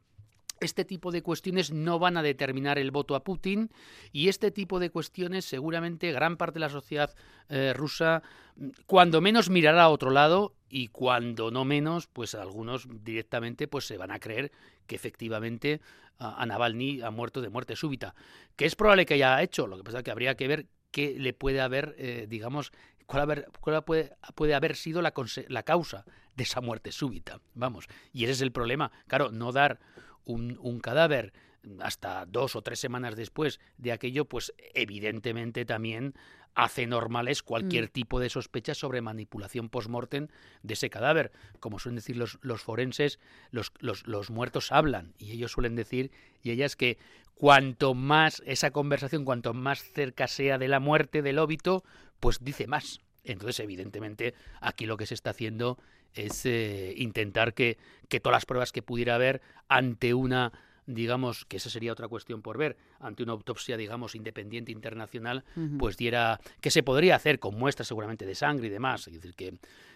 este 0.63 0.86
tipo 0.86 1.12
de 1.12 1.22
cuestiones 1.22 1.72
no 1.72 2.00
van 2.00 2.17
a 2.17 2.24
determinar 2.24 2.77
el 2.77 2.91
voto 2.91 3.15
a 3.15 3.24
Putin 3.24 3.70
y 4.12 4.29
este 4.29 4.51
tipo 4.51 4.79
de 4.79 4.89
cuestiones 4.89 5.46
seguramente 5.46 6.12
gran 6.12 6.38
parte 6.38 6.55
de 6.55 6.62
la 6.62 6.70
sociedad 6.70 7.13
eh, 7.50 7.74
rusa 7.74 8.24
mm, 8.55 8.70
cuando 8.86 9.22
menos 9.22 9.50
mirará 9.50 9.84
a 9.84 9.89
otro 9.89 10.12
lado 10.12 10.55
y 10.70 10.88
cuando 10.88 11.51
no 11.51 11.65
menos 11.65 12.08
pues 12.08 12.36
algunos 12.36 12.88
directamente 13.03 13.67
pues 13.67 13.86
se 13.86 13.98
van 13.98 14.12
a 14.12 14.20
creer 14.20 14.51
que 14.88 14.96
efectivamente 14.96 15.82
a, 16.17 16.46
Navalny 16.46 17.01
ha 17.01 17.12
muerto 17.12 17.41
de 17.41 17.50
muerte 17.50 17.75
súbita 17.75 18.15
que 18.55 18.65
es 18.65 18.75
probable 18.75 19.05
que 19.05 19.15
haya 19.15 19.41
hecho. 19.41 19.67
Lo 19.67 19.77
que 19.77 19.84
pasa 19.84 20.00
es 20.00 20.03
que 20.03 20.12
habría 20.12 20.36
que 20.36 20.48
ver 20.48 20.67
qué 20.91 21.15
le 21.17 21.34
puede 21.34 21.62
haber 21.62 21.96
eh, 21.98 22.27
digamos 22.29 22.72
cuál, 23.05 23.84
puede, 23.86 24.15
puede, 24.36 24.53
haber 24.53 24.75
sido 24.75 25.01
la, 25.01 25.13
la 25.48 25.63
causa 25.63 26.05
de 26.36 26.43
esa 26.43 26.62
muerte 26.62 26.91
súbita. 26.91 27.39
Vamos 27.53 27.88
y 28.12 28.24
ese 28.24 28.34
es 28.34 28.41
el 28.41 28.51
problema. 28.51 28.91
Claro 29.08 29.32
no 29.32 29.51
dar 29.51 29.79
un, 30.25 30.80
cadáver 30.80 31.34
hasta 31.80 32.25
dos 32.25 32.56
o 32.56 32.62
tres 32.62 32.80
semanas 32.80 33.15
después 33.15 33.60
de 33.77 33.92
aquello, 33.92 34.25
pues 34.25 34.53
evidentemente 34.74 35.65
también 35.65 36.13
hace 36.56 36.86
normales 36.86 37.42
cualquier 37.42 37.86
mm. 37.86 37.92
tipo 37.92 38.20
de 38.20 38.30
sospecha 38.30 38.75
sobre 38.75 39.01
manipulación 39.01 39.70
post-mortem 39.70 40.27
de 40.62 40.74
ese 40.74 40.89
cadáver. 40.89 41.32
Como 41.60 41.80
suelen 41.80 41.96
decir 41.96 42.18
los, 42.18 42.38
los 42.42 42.62
forenses, 42.62 43.20
los, 43.51 43.72
los, 43.80 44.06
los, 44.08 44.30
muertos 44.30 44.72
hablan 44.72 45.13
y 45.18 45.32
ellos 45.32 45.51
suelen 45.51 45.75
decir, 45.75 46.12
y 46.42 46.51
ellas 46.51 46.75
que 46.75 46.98
cuanto 47.34 47.94
más 47.94 48.44
esa 48.46 48.72
conversación, 48.72 49.25
cuanto 49.25 49.53
más 49.53 49.84
cerca 49.84 50.27
sea 50.27 50.58
de 50.58 50.68
la 50.68 50.80
muerte 50.80 51.22
del 51.22 51.39
óbito, 51.39 51.84
pues 52.20 52.44
dice 52.44 52.68
más. 52.68 53.01
Entonces, 53.24 53.60
evidentemente, 53.62 54.34
aquí 54.60 54.86
lo 54.86 54.98
que 54.98 55.06
se 55.06 55.13
está 55.13 55.30
haciendo 55.30 55.77
es 56.15 56.46
eh, 56.46 56.93
intentar 56.98 57.53
que, 57.53 57.77
que 58.10 58.20
todas 58.20 58.38
las 58.38 58.46
pruebas 58.46 58.72
que 58.72 58.82
pudiera 58.82 59.15
haber 59.15 59.41
ante 59.67 60.13
una 60.13 60.51
digamos, 60.86 61.46
que 61.46 61.58
esa 61.58 61.70
sería 61.70 61.91
otra 61.91 62.08
cuestión 62.08 62.41
por 62.41 62.58
ver, 62.58 62.77
ante 63.00 63.24
una 63.24 63.32
autopsia, 63.32 63.77
digamos, 63.77 64.15
independiente 64.15 64.72
internacional, 64.72 65.43
pues 65.79 65.98
diera, 65.98 66.39
que 66.62 66.72
se 66.72 66.84
podría 66.84 67.15
hacer 67.15 67.39
con 67.39 67.58
muestras 67.58 67.88
seguramente 67.88 68.25
de 68.25 68.36
sangre 68.36 68.67
y 68.67 68.70
demás. 68.70 69.08
Es 69.08 69.13
decir, 69.13 69.34
que, 69.34 69.53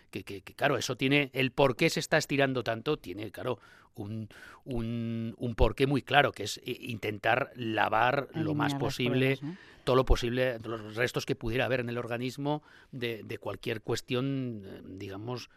que, 0.09 0.23
que, 0.23 0.41
claro, 0.41 0.77
eso 0.77 0.95
tiene, 0.95 1.29
el 1.33 1.51
por 1.51 1.75
qué 1.75 1.89
se 1.89 1.99
está 1.99 2.17
estirando 2.17 2.63
tanto, 2.63 2.97
tiene, 2.97 3.31
claro, 3.31 3.59
un, 3.95 4.29
un, 4.65 5.35
un 5.37 5.55
porqué 5.55 5.87
muy 5.87 6.01
claro, 6.01 6.31
que 6.31 6.43
es 6.43 6.57
eh, 6.59 6.77
intentar 6.81 7.51
lavar 7.55 8.29
lo 8.33 8.53
más 8.53 8.75
posible 8.75 9.39
todo 9.87 9.95
lo 9.95 10.05
posible, 10.05 10.59
los 10.59 10.97
restos 10.97 11.25
que 11.25 11.37
pudiera 11.37 11.63
haber 11.63 11.79
en 11.79 11.87
el 11.87 11.97
organismo 11.97 12.61
de, 12.91 13.23
de 13.23 13.37
cualquier 13.37 13.81
cuestión, 13.81 14.61
eh, 14.65 14.81
digamos, 14.83 15.49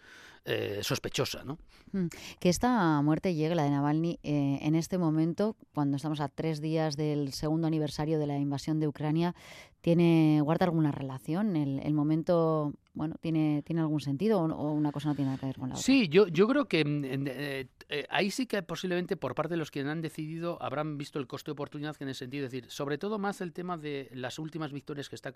eh, 0.44 0.78
sospechosa. 0.82 1.42
¿no? 1.42 1.58
Mm, 1.92 2.06
que 2.38 2.48
esta 2.48 3.02
muerte 3.02 3.34
llegue, 3.34 3.56
la 3.56 3.64
de 3.64 3.70
Navalny, 3.70 4.20
eh, 4.22 4.60
en 4.62 4.76
este 4.76 4.98
momento, 4.98 5.56
cuando 5.74 5.96
estamos 5.96 6.20
a 6.20 6.28
tres 6.28 6.60
días 6.60 6.96
del 6.96 7.32
segundo 7.32 7.66
aniversario 7.66 8.20
de 8.20 8.28
la 8.28 8.38
invasión 8.38 8.78
de 8.78 8.86
Ucrania, 8.86 9.34
¿tiene, 9.80 10.40
¿guarda 10.42 10.66
alguna 10.66 10.92
relación? 10.92 11.56
¿El, 11.56 11.94
momento 11.94 12.72
bueno, 12.94 13.16
¿tiene, 13.20 13.62
¿tiene 13.64 13.80
algún 13.80 14.00
sentido 14.00 14.40
o, 14.40 14.72
una 14.72 14.92
cosa 14.92 15.08
no 15.08 15.14
tiene 15.14 15.30
nada 15.30 15.40
que 15.40 15.46
ver 15.46 15.56
con 15.56 15.68
la 15.68 15.74
otra? 15.74 15.82
Sí, 15.82 16.08
yo, 16.08 16.26
yo 16.28 16.46
creo 16.46 16.66
que 16.66 16.84
mm, 16.84 17.26
eh, 17.26 18.06
ahí 18.10 18.30
sí 18.30 18.46
que 18.46 18.62
posiblemente 18.62 19.16
por 19.16 19.34
parte 19.34 19.54
de 19.54 19.58
los 19.58 19.70
que 19.70 19.80
han 19.80 20.00
decidido 20.02 20.62
habrán 20.62 20.98
visto 20.98 21.18
el 21.18 21.26
coste 21.26 21.50
de 21.50 21.52
oportunidad 21.52 21.96
en 22.00 22.08
el 22.08 22.14
sentido 22.14 22.42
de 22.42 22.48
decir, 22.48 22.70
sobre 22.70 22.98
todo 22.98 23.18
más 23.18 23.40
el 23.40 23.52
tema 23.52 23.76
de 23.76 24.10
las 24.12 24.38
últimas 24.38 24.72
victorias 24.72 25.08
que 25.08 25.16
está 25.16 25.32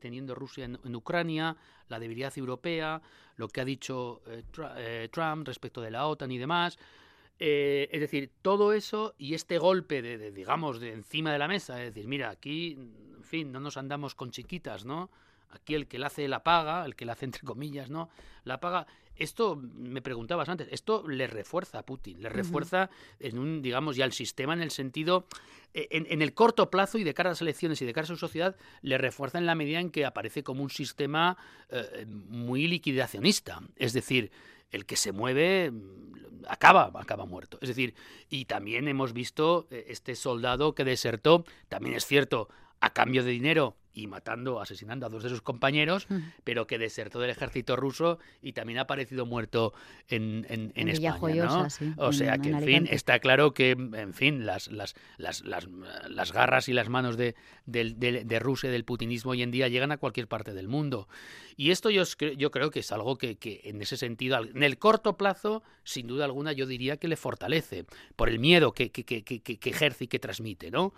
teniendo 0.00 0.34
Rusia 0.34 0.64
en, 0.64 0.96
Ucrania, 0.96 1.56
la 1.88 1.98
debilidad 1.98 2.36
europea, 2.36 3.02
lo 3.36 3.48
que 3.48 3.60
ha 3.60 3.64
dicho 3.64 4.22
eh, 4.26 5.08
Trump 5.12 5.46
respecto 5.46 5.80
de 5.80 5.90
la 5.90 6.06
OTAN 6.06 6.30
y 6.30 6.38
demás. 6.38 6.78
Eh, 7.38 7.88
es 7.92 8.00
decir, 8.00 8.30
todo 8.40 8.72
eso 8.72 9.14
y 9.18 9.34
este 9.34 9.58
golpe 9.58 10.00
de, 10.00 10.32
digamos, 10.32 10.80
de 10.80 10.92
encima 10.92 11.32
de 11.32 11.38
la 11.38 11.48
mesa, 11.48 11.82
es 11.82 11.94
decir, 11.94 12.08
mira, 12.08 12.30
aquí, 12.30 12.72
en 12.72 13.15
fin, 13.26 13.52
no 13.52 13.60
nos 13.60 13.76
andamos 13.76 14.14
con 14.14 14.30
chiquitas, 14.30 14.84
¿no? 14.84 15.10
Aquí 15.50 15.74
el 15.74 15.86
que 15.86 15.98
la 15.98 16.08
hace 16.08 16.26
la 16.28 16.42
paga, 16.42 16.84
el 16.84 16.96
que 16.96 17.04
la 17.04 17.12
hace 17.12 17.24
entre 17.24 17.42
comillas, 17.42 17.90
¿no? 17.90 18.08
La 18.44 18.60
paga. 18.60 18.86
Esto, 19.14 19.56
me 19.56 20.02
preguntabas 20.02 20.48
antes, 20.50 20.68
esto 20.70 21.08
le 21.08 21.26
refuerza 21.26 21.78
a 21.78 21.86
Putin, 21.86 22.22
le 22.22 22.28
refuerza 22.28 22.90
en 23.18 23.38
un, 23.38 23.62
digamos, 23.62 23.96
ya 23.96 24.04
el 24.04 24.12
sistema 24.12 24.52
en 24.52 24.60
el 24.60 24.70
sentido, 24.70 25.26
e, 25.72 25.88
en, 25.90 26.20
el 26.20 26.34
corto 26.34 26.70
plazo 26.70 26.98
y 26.98 27.04
de 27.04 27.14
cara 27.14 27.30
a 27.30 27.32
las 27.32 27.40
elecciones 27.40 27.80
y 27.80 27.86
de 27.86 27.94
cara 27.94 28.04
a 28.04 28.08
su 28.08 28.16
sociedad, 28.16 28.56
le 28.82 28.98
refuerza 28.98 29.38
en 29.38 29.46
la 29.46 29.54
medida 29.54 29.80
en 29.80 29.90
que 29.90 30.04
aparece 30.04 30.42
como 30.42 30.62
un 30.62 30.68
sistema 30.68 31.38
eh, 31.70 32.04
muy 32.06 32.66
liquidacionista. 32.66 33.62
Es 33.76 33.94
decir, 33.94 34.30
el 34.70 34.84
que 34.84 34.96
se 34.96 35.12
mueve 35.12 35.70
mm, 35.70 36.42
acaba, 36.48 36.90
acaba 36.94 37.24
muerto. 37.24 37.58
Es 37.62 37.68
decir, 37.68 37.94
y 38.28 38.44
también 38.44 38.88
hemos 38.88 39.12
visto 39.12 39.66
eh, 39.70 39.86
este 39.88 40.14
soldado 40.14 40.74
que 40.74 40.84
desertó, 40.84 41.44
también 41.68 41.96
es 41.96 42.04
cierto, 42.04 42.48
a 42.80 42.90
cambio 42.92 43.24
de 43.24 43.30
dinero 43.30 43.76
y 43.96 44.06
matando, 44.08 44.60
asesinando 44.60 45.06
a 45.06 45.08
dos 45.08 45.22
de 45.22 45.30
sus 45.30 45.40
compañeros, 45.40 46.06
pero 46.44 46.66
que 46.66 46.78
desertó 46.78 47.18
del 47.18 47.30
ejército 47.30 47.76
ruso 47.76 48.18
y 48.42 48.52
también 48.52 48.78
ha 48.78 48.82
aparecido 48.82 49.24
muerto 49.24 49.72
en, 50.08 50.46
en, 50.50 50.88
España. 50.88 51.46
¿no? 51.46 51.66
o 51.96 52.12
sea 52.12 52.36
que, 52.36 52.50
en, 52.50 52.62
fin, 52.62 52.88
está 52.90 53.18
claro 53.20 53.54
que, 53.54 53.70
en 53.70 54.12
fin, 54.12 54.44
las, 54.44 54.68
las, 54.68 54.94
las, 55.16 55.42
las, 55.42 56.32
garras 56.32 56.68
y 56.68 56.74
las 56.74 56.90
manos 56.90 57.16
de, 57.16 57.36
de, 57.64 58.38
Rusia, 58.38 58.70
del 58.70 58.84
putinismo 58.84 59.30
hoy 59.30 59.42
en 59.42 59.50
día, 59.50 59.68
llegan 59.68 59.92
a 59.92 59.96
cualquier 59.96 60.28
parte 60.28 60.52
del 60.52 60.68
mundo. 60.68 61.08
Y 61.56 61.70
esto 61.70 61.88
yo, 61.88 62.02
yo 62.36 62.50
creo 62.50 62.70
que 62.70 62.80
es 62.80 62.92
algo 62.92 63.16
que, 63.16 63.36
que, 63.36 63.62
en 63.64 63.80
ese 63.80 63.96
sentido, 63.96 64.36
en 64.44 64.62
el 64.62 64.76
corto 64.76 65.16
plazo, 65.16 65.62
sin 65.84 66.06
duda 66.06 66.26
alguna, 66.26 66.52
yo 66.52 66.66
diría 66.66 66.98
que 66.98 67.08
le 67.08 67.16
fortalece 67.16 67.86
por 68.14 68.28
el 68.28 68.40
miedo 68.40 68.72
que, 68.72 68.90
que, 68.90 69.04
que, 69.04 69.22
que 69.22 69.70
ejerce 69.70 70.04
y 70.04 70.08
que 70.08 70.18
transmite, 70.18 70.70
¿no? 70.70 70.92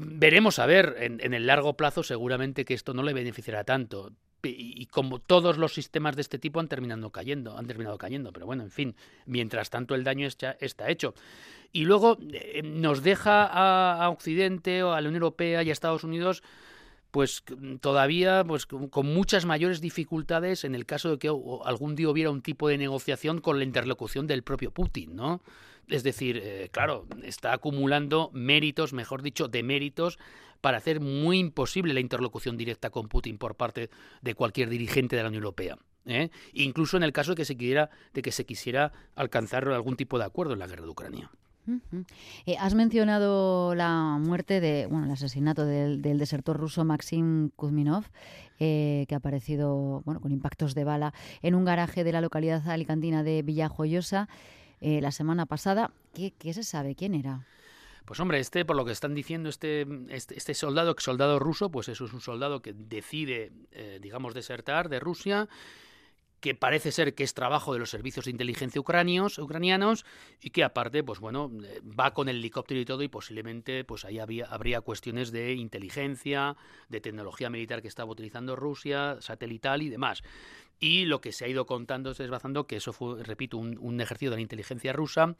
Veremos 0.00 0.58
a 0.58 0.66
ver, 0.66 0.96
en, 1.00 1.34
el 1.34 1.46
largo 1.46 1.76
plazo 1.76 2.02
seguramente 2.02 2.64
que 2.64 2.74
esto 2.74 2.94
no 2.94 3.02
le 3.02 3.12
beneficiará 3.12 3.64
tanto. 3.64 4.12
Y, 4.44 4.86
como 4.86 5.18
todos 5.18 5.58
los 5.58 5.74
sistemas 5.74 6.14
de 6.14 6.22
este 6.22 6.38
tipo 6.38 6.60
han 6.60 6.68
terminado 6.68 7.10
cayendo, 7.10 7.58
han 7.58 7.66
terminado 7.66 7.98
cayendo, 7.98 8.32
pero 8.32 8.46
bueno, 8.46 8.62
en 8.62 8.70
fin, 8.70 8.94
mientras 9.26 9.68
tanto 9.68 9.96
el 9.96 10.04
daño 10.04 10.28
está, 10.28 10.88
hecho. 10.88 11.14
Y 11.72 11.84
luego 11.84 12.18
eh, 12.32 12.62
nos 12.62 13.02
deja 13.02 13.44
a, 13.44 14.08
Occidente 14.10 14.84
o 14.84 14.92
a 14.92 15.00
la 15.00 15.08
Unión 15.08 15.24
Europea 15.24 15.64
y 15.64 15.70
a 15.70 15.72
Estados 15.72 16.04
Unidos 16.04 16.42
pues 17.10 17.42
todavía 17.80 18.44
pues 18.46 18.66
con 18.66 19.06
muchas 19.06 19.46
mayores 19.46 19.80
dificultades 19.80 20.64
en 20.64 20.74
el 20.74 20.84
caso 20.84 21.12
de 21.12 21.18
que 21.18 21.28
algún 21.28 21.94
día 21.96 22.10
hubiera 22.10 22.30
un 22.30 22.42
tipo 22.42 22.68
de 22.68 22.76
negociación 22.76 23.40
con 23.40 23.58
la 23.58 23.64
interlocución 23.64 24.26
del 24.26 24.42
propio 24.42 24.70
Putin, 24.72 25.16
¿no? 25.16 25.40
Es 25.88 26.02
decir, 26.02 26.40
eh, 26.42 26.68
claro, 26.70 27.06
está 27.22 27.52
acumulando 27.52 28.30
méritos, 28.32 28.92
mejor 28.92 29.22
dicho, 29.22 29.48
deméritos, 29.48 30.18
para 30.60 30.78
hacer 30.78 31.00
muy 31.00 31.38
imposible 31.38 31.94
la 31.94 32.00
interlocución 32.00 32.56
directa 32.56 32.90
con 32.90 33.08
Putin 33.08 33.38
por 33.38 33.54
parte 33.54 33.90
de 34.22 34.34
cualquier 34.34 34.68
dirigente 34.68 35.16
de 35.16 35.22
la 35.22 35.28
Unión 35.28 35.44
Europea. 35.44 35.78
¿eh? 36.04 36.30
Incluso 36.52 36.96
en 36.96 37.04
el 37.04 37.12
caso 37.12 37.32
de 37.32 37.36
que, 37.36 37.44
se 37.44 37.56
quisiera, 37.56 37.90
de 38.12 38.22
que 38.22 38.32
se 38.32 38.44
quisiera 38.44 38.92
alcanzar 39.14 39.68
algún 39.68 39.96
tipo 39.96 40.18
de 40.18 40.24
acuerdo 40.24 40.54
en 40.54 40.58
la 40.58 40.66
guerra 40.66 40.84
de 40.84 40.90
Ucrania. 40.90 41.30
Eh, 42.46 42.56
has 42.58 42.74
mencionado 42.74 43.74
la 43.74 44.18
muerte 44.18 44.58
de, 44.58 44.86
bueno, 44.86 45.04
el 45.04 45.12
asesinato 45.12 45.66
del, 45.66 46.00
desertor 46.00 46.56
ruso 46.56 46.82
Maxim 46.82 47.50
Kuzminov, 47.50 48.06
que 48.58 49.06
ha 49.10 49.16
aparecido, 49.16 50.02
bueno, 50.06 50.20
con 50.20 50.32
impactos 50.32 50.74
de 50.74 50.84
bala 50.84 51.12
en 51.42 51.54
un 51.54 51.66
garaje 51.66 52.04
de 52.04 52.12
la 52.12 52.22
localidad 52.22 52.66
alicantina 52.68 53.22
de 53.22 53.42
Villajoyosa. 53.42 54.28
Eh, 54.80 55.00
la 55.00 55.10
semana 55.10 55.46
pasada. 55.46 55.92
¿Qué, 56.14 56.52
se 56.52 56.62
sabe? 56.62 56.94
¿Quién 56.94 57.14
era? 57.14 57.46
Pues 58.04 58.20
hombre, 58.20 58.40
este, 58.40 58.64
por 58.64 58.76
lo 58.76 58.84
que 58.84 58.92
están 58.92 59.14
diciendo, 59.14 59.48
este, 59.48 59.86
este, 60.08 60.36
este 60.36 60.54
soldado, 60.54 60.94
soldado 60.98 61.38
ruso, 61.38 61.70
pues 61.70 61.88
eso 61.88 62.06
es 62.06 62.12
un 62.12 62.20
soldado 62.20 62.62
que 62.62 62.72
decide, 62.72 63.52
eh, 63.72 63.98
digamos, 64.00 64.34
desertar 64.34 64.88
de 64.88 64.98
Rusia 64.98 65.48
que 66.40 66.54
parece 66.54 66.92
ser 66.92 67.14
que 67.14 67.24
es 67.24 67.34
trabajo 67.34 67.72
de 67.72 67.78
los 67.78 67.90
servicios 67.90 68.24
de 68.24 68.30
inteligencia 68.30 68.80
ucranios, 68.80 69.38
ucranianos 69.38 70.04
y 70.40 70.50
que 70.50 70.62
aparte, 70.62 71.02
pues 71.02 71.18
bueno, 71.18 71.50
eh, 71.64 71.80
va 71.82 72.14
con 72.14 72.28
el 72.28 72.36
helicóptero 72.36 72.80
y 72.80 72.84
todo 72.84 73.02
y 73.02 73.08
posiblemente 73.08 73.84
pues 73.84 74.04
ahí 74.04 74.18
había, 74.18 74.46
habría 74.46 74.80
cuestiones 74.80 75.32
de 75.32 75.54
inteligencia, 75.54 76.56
de 76.88 77.00
tecnología 77.00 77.50
militar 77.50 77.82
que 77.82 77.88
estaba 77.88 78.12
utilizando 78.12 78.54
Rusia, 78.54 79.16
satelital 79.20 79.82
y 79.82 79.88
demás. 79.88 80.22
Y 80.80 81.06
lo 81.06 81.20
que 81.20 81.32
se 81.32 81.44
ha 81.44 81.48
ido 81.48 81.66
contando, 81.66 82.14
se 82.14 82.22
desbazando, 82.22 82.66
que 82.66 82.76
eso 82.76 82.92
fue, 82.92 83.22
repito, 83.22 83.56
un, 83.58 84.00
ejercicio 84.00 84.30
de 84.30 84.36
la 84.36 84.42
inteligencia 84.42 84.92
rusa, 84.92 85.34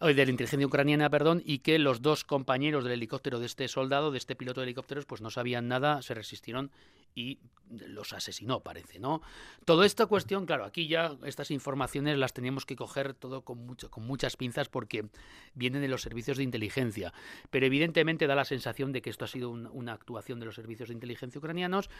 de 0.00 0.14
la 0.14 0.30
inteligencia 0.30 0.66
ucraniana, 0.66 1.10
perdón, 1.10 1.42
y 1.44 1.58
que 1.58 1.78
los 1.78 2.02
dos 2.02 2.24
compañeros 2.24 2.84
del 2.84 2.92
helicóptero 2.92 3.40
de 3.40 3.46
este 3.46 3.66
soldado, 3.66 4.12
de 4.12 4.18
este 4.18 4.36
piloto 4.36 4.60
de 4.60 4.66
helicópteros, 4.66 5.04
pues 5.04 5.20
no 5.20 5.30
sabían 5.30 5.66
nada, 5.68 6.02
se 6.02 6.14
resistieron 6.14 6.70
y 7.14 7.38
los 7.70 8.12
asesinó, 8.12 8.60
parece, 8.60 8.98
¿no? 8.98 9.20
Toda 9.64 9.86
esta 9.86 10.06
cuestión, 10.06 10.46
claro, 10.46 10.64
aquí 10.64 10.88
ya 10.88 11.16
estas 11.24 11.50
informaciones 11.50 12.16
las 12.16 12.32
teníamos 12.32 12.64
que 12.64 12.76
coger 12.76 13.14
todo 13.14 13.42
con, 13.42 13.58
mucho, 13.58 13.90
con 13.90 14.06
muchas 14.06 14.36
pinzas 14.36 14.68
porque 14.68 15.06
vienen 15.54 15.82
de 15.82 15.88
los 15.88 16.02
servicios 16.02 16.38
de 16.38 16.44
inteligencia, 16.44 17.12
pero 17.50 17.66
evidentemente 17.66 18.26
da 18.26 18.34
la 18.34 18.44
sensación 18.44 18.92
de 18.92 19.02
que 19.02 19.10
esto 19.10 19.24
ha 19.24 19.28
sido 19.28 19.50
una 19.50 19.92
actuación 19.92 20.40
de 20.40 20.46
los 20.46 20.54
servicios 20.54 20.88
de 20.88 20.94
inteligencia 20.94 21.38
ucranianos 21.38 21.90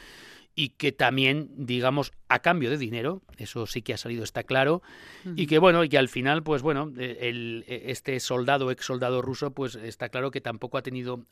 y 0.54 0.70
que 0.70 0.92
también, 0.92 1.50
digamos, 1.56 2.12
a 2.28 2.40
cambio 2.40 2.70
de 2.70 2.78
dinero, 2.78 3.22
eso 3.36 3.66
sí 3.66 3.82
que 3.82 3.94
ha 3.94 3.98
salido, 3.98 4.24
está 4.24 4.44
claro, 4.44 4.82
y 5.36 5.46
que 5.46 5.58
bueno, 5.58 5.84
y 5.84 5.88
que 5.88 5.98
al 5.98 6.08
final, 6.08 6.42
pues 6.42 6.62
bueno, 6.62 6.92
eh, 6.98 7.18
el, 7.22 7.64
eh, 7.68 7.84
este 7.86 8.18
soldado, 8.20 8.70
ex 8.70 8.86
soldado 8.86 9.22
ruso, 9.22 9.52
pues 9.52 9.74
está 9.74 10.08
claro 10.08 10.30
que 10.30 10.40
tampoco 10.40 10.78
ha 10.78 10.82
tenido, 10.82 11.26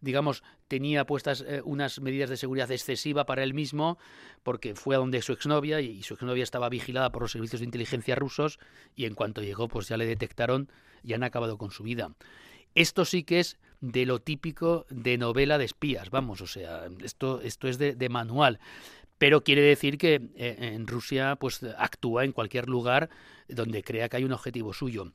digamos, 0.00 0.42
tenía 0.68 1.06
puestas 1.06 1.44
eh, 1.46 1.62
unas 1.64 2.00
medidas 2.00 2.30
de 2.30 2.36
seguridad 2.36 2.70
excesiva 2.70 3.26
para 3.26 3.42
él 3.42 3.54
mismo, 3.54 3.98
porque 4.42 4.74
fue 4.74 4.96
a 4.96 4.98
donde 4.98 5.22
su 5.22 5.32
exnovia 5.32 5.80
y, 5.80 6.02
su 6.02 6.14
exnovia 6.14 6.42
estaba 6.42 6.68
vigilada 6.68 7.10
por 7.10 7.22
los 7.22 7.32
servicios 7.32 7.60
de 7.60 7.66
inteligencia 7.66 8.14
rusos 8.14 8.58
y 8.94 9.04
en 9.04 9.14
cuanto 9.14 9.42
llegó, 9.42 9.68
pues 9.68 9.88
ya 9.88 9.96
le 9.96 10.06
detectaron 10.06 10.70
y 11.02 11.12
han 11.14 11.22
acabado 11.22 11.58
con 11.58 11.70
su 11.70 11.82
vida. 11.82 12.14
Esto 12.74 13.04
sí 13.04 13.22
que 13.22 13.40
es 13.40 13.58
de 13.80 14.06
lo 14.06 14.20
típico 14.20 14.86
de 14.90 15.18
novela 15.18 15.58
de 15.58 15.64
espías, 15.64 16.10
vamos, 16.10 16.40
o 16.40 16.46
sea, 16.46 16.88
esto, 17.02 17.40
esto 17.42 17.68
es 17.68 17.78
de, 17.78 18.08
manual 18.08 18.60
pero 19.18 19.42
quiere 19.42 19.62
decir 19.62 19.96
que 19.96 20.20
eh, 20.36 20.56
en 20.74 20.86
Rusia 20.86 21.36
pues 21.36 21.62
actúa 21.78 22.24
en 22.24 22.32
cualquier 22.32 22.68
lugar 22.68 23.08
donde 23.48 23.82
crea 23.82 24.10
que 24.10 24.18
hay 24.18 24.24
un 24.24 24.32
objetivo 24.34 24.74
suyo. 24.74 25.12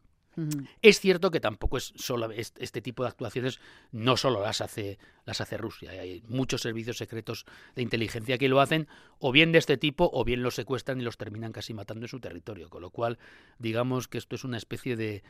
Es 0.81 0.99
cierto 0.99 1.31
que 1.31 1.39
tampoco 1.39 1.77
es 1.77 1.93
solo 1.95 2.31
este 2.31 2.81
tipo 2.81 3.03
de 3.03 3.09
actuaciones, 3.09 3.59
no 3.91 4.17
solo 4.17 4.41
las 4.41 4.61
hace, 4.61 4.97
las 5.25 5.41
hace 5.41 5.57
Rusia. 5.57 5.91
Hay 5.91 6.23
muchos 6.27 6.61
servicios 6.61 6.97
secretos 6.97 7.45
de 7.75 7.81
inteligencia 7.81 8.37
que 8.37 8.49
lo 8.49 8.61
hacen, 8.61 8.87
o 9.19 9.31
bien 9.31 9.51
de 9.51 9.59
este 9.59 9.77
tipo, 9.77 10.09
o 10.13 10.23
bien 10.23 10.41
los 10.41 10.55
secuestran 10.55 10.99
y 10.99 11.03
los 11.03 11.17
terminan 11.17 11.51
casi 11.51 11.73
matando 11.73 12.05
en 12.05 12.09
su 12.09 12.19
territorio. 12.19 12.69
Con 12.69 12.81
lo 12.81 12.89
cual, 12.89 13.19
digamos 13.59 14.07
que 14.07 14.17
esto 14.17 14.35
es 14.35 14.43
una 14.43 14.57
especie 14.57 14.95
de, 14.95 15.23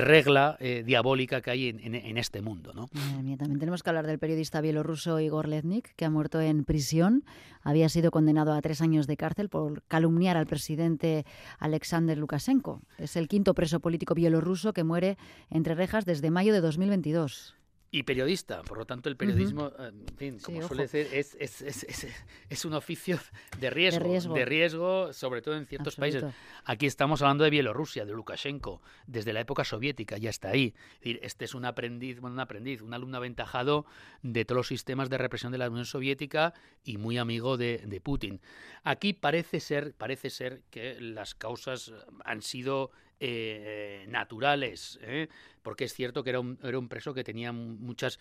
regla 0.00 0.56
eh, 0.60 0.82
diabólica 0.84 1.40
que 1.40 1.50
hay 1.50 1.68
en, 1.68 2.18
este 2.18 2.42
mundo. 2.42 2.72
¿no? 2.74 2.88
también 2.88 3.58
tenemos 3.58 3.82
que 3.82 3.90
hablar 3.90 4.06
del 4.06 4.18
periodista 4.18 4.60
bielorruso 4.60 5.20
Igor 5.20 5.48
Letnik, 5.48 5.94
que 5.94 6.04
ha 6.04 6.10
muerto 6.10 6.40
en 6.40 6.64
prisión. 6.64 7.24
Había 7.62 7.88
sido 7.88 8.10
condenado 8.10 8.52
a 8.54 8.60
tres 8.60 8.80
años 8.80 9.06
de 9.06 9.16
cárcel 9.16 9.48
por 9.48 9.82
calumniar 9.84 10.36
al 10.36 10.46
presidente 10.46 11.26
Alexander 11.58 12.16
Lukashenko. 12.16 12.82
Es 12.96 13.16
el 13.16 13.28
quinto 13.28 13.54
preso 13.54 13.80
político 13.80 14.14
bielorruso 14.14 14.48
ruso 14.48 14.72
que 14.72 14.84
muere 14.84 15.18
entre 15.50 15.74
rejas 15.74 16.06
desde 16.06 16.30
mayo 16.30 16.54
de 16.54 16.60
2022 16.60 17.57
y 17.90 18.02
periodista. 18.02 18.62
Por 18.62 18.78
lo 18.78 18.84
tanto, 18.84 19.08
el 19.08 19.16
periodismo, 19.16 19.72
eh, 19.78 19.88
en 19.88 20.16
fin, 20.16 20.38
como 20.40 20.62
suele 20.66 20.82
decir, 20.82 21.08
es, 21.12 21.36
es, 21.40 21.62
es, 21.62 22.06
es, 22.48 22.64
un 22.64 22.74
oficio 22.74 23.18
de 23.58 23.70
riesgo, 23.70 24.34
de 24.34 24.44
riesgo, 24.44 25.12
sobre 25.12 25.40
todo 25.40 25.56
en 25.56 25.66
ciertos 25.66 25.96
países. 25.96 26.24
Aquí 26.64 26.86
estamos 26.86 27.22
hablando 27.22 27.44
de 27.44 27.50
Bielorrusia, 27.50 28.04
de 28.04 28.12
Lukashenko, 28.12 28.82
desde 29.06 29.32
la 29.32 29.40
época 29.40 29.64
soviética, 29.64 30.18
ya 30.18 30.30
está 30.30 30.50
ahí. 30.50 30.74
Es 30.76 30.98
decir, 31.00 31.20
este 31.22 31.44
es 31.46 31.54
un 31.54 31.64
aprendiz, 31.64 32.20
bueno, 32.20 32.34
un 32.34 32.40
aprendiz, 32.40 32.82
un 32.82 32.92
alumno 32.92 33.16
aventajado 33.16 33.86
de 34.22 34.44
todos 34.44 34.58
los 34.58 34.68
sistemas 34.68 35.08
de 35.08 35.16
represión 35.16 35.52
de 35.52 35.58
la 35.58 35.70
Unión 35.70 35.86
Soviética 35.86 36.52
y 36.84 36.98
muy 36.98 37.16
amigo 37.16 37.56
de, 37.56 37.78
de 37.86 38.00
Putin. 38.00 38.40
Aquí 38.84 39.14
parece 39.14 39.60
ser, 39.60 39.94
parece 39.94 40.28
ser 40.28 40.62
que 40.70 41.00
las 41.00 41.34
causas 41.34 41.92
han 42.24 42.42
sido 42.42 42.90
eh, 43.20 44.06
naturales, 44.08 44.98
¿eh? 45.02 45.28
porque 45.62 45.84
es 45.84 45.92
cierto 45.92 46.22
que 46.22 46.30
era 46.30 46.40
un, 46.40 46.58
era 46.62 46.78
un, 46.78 46.88
preso 46.88 47.14
que 47.14 47.24
tenía 47.24 47.52
muchos 47.52 48.18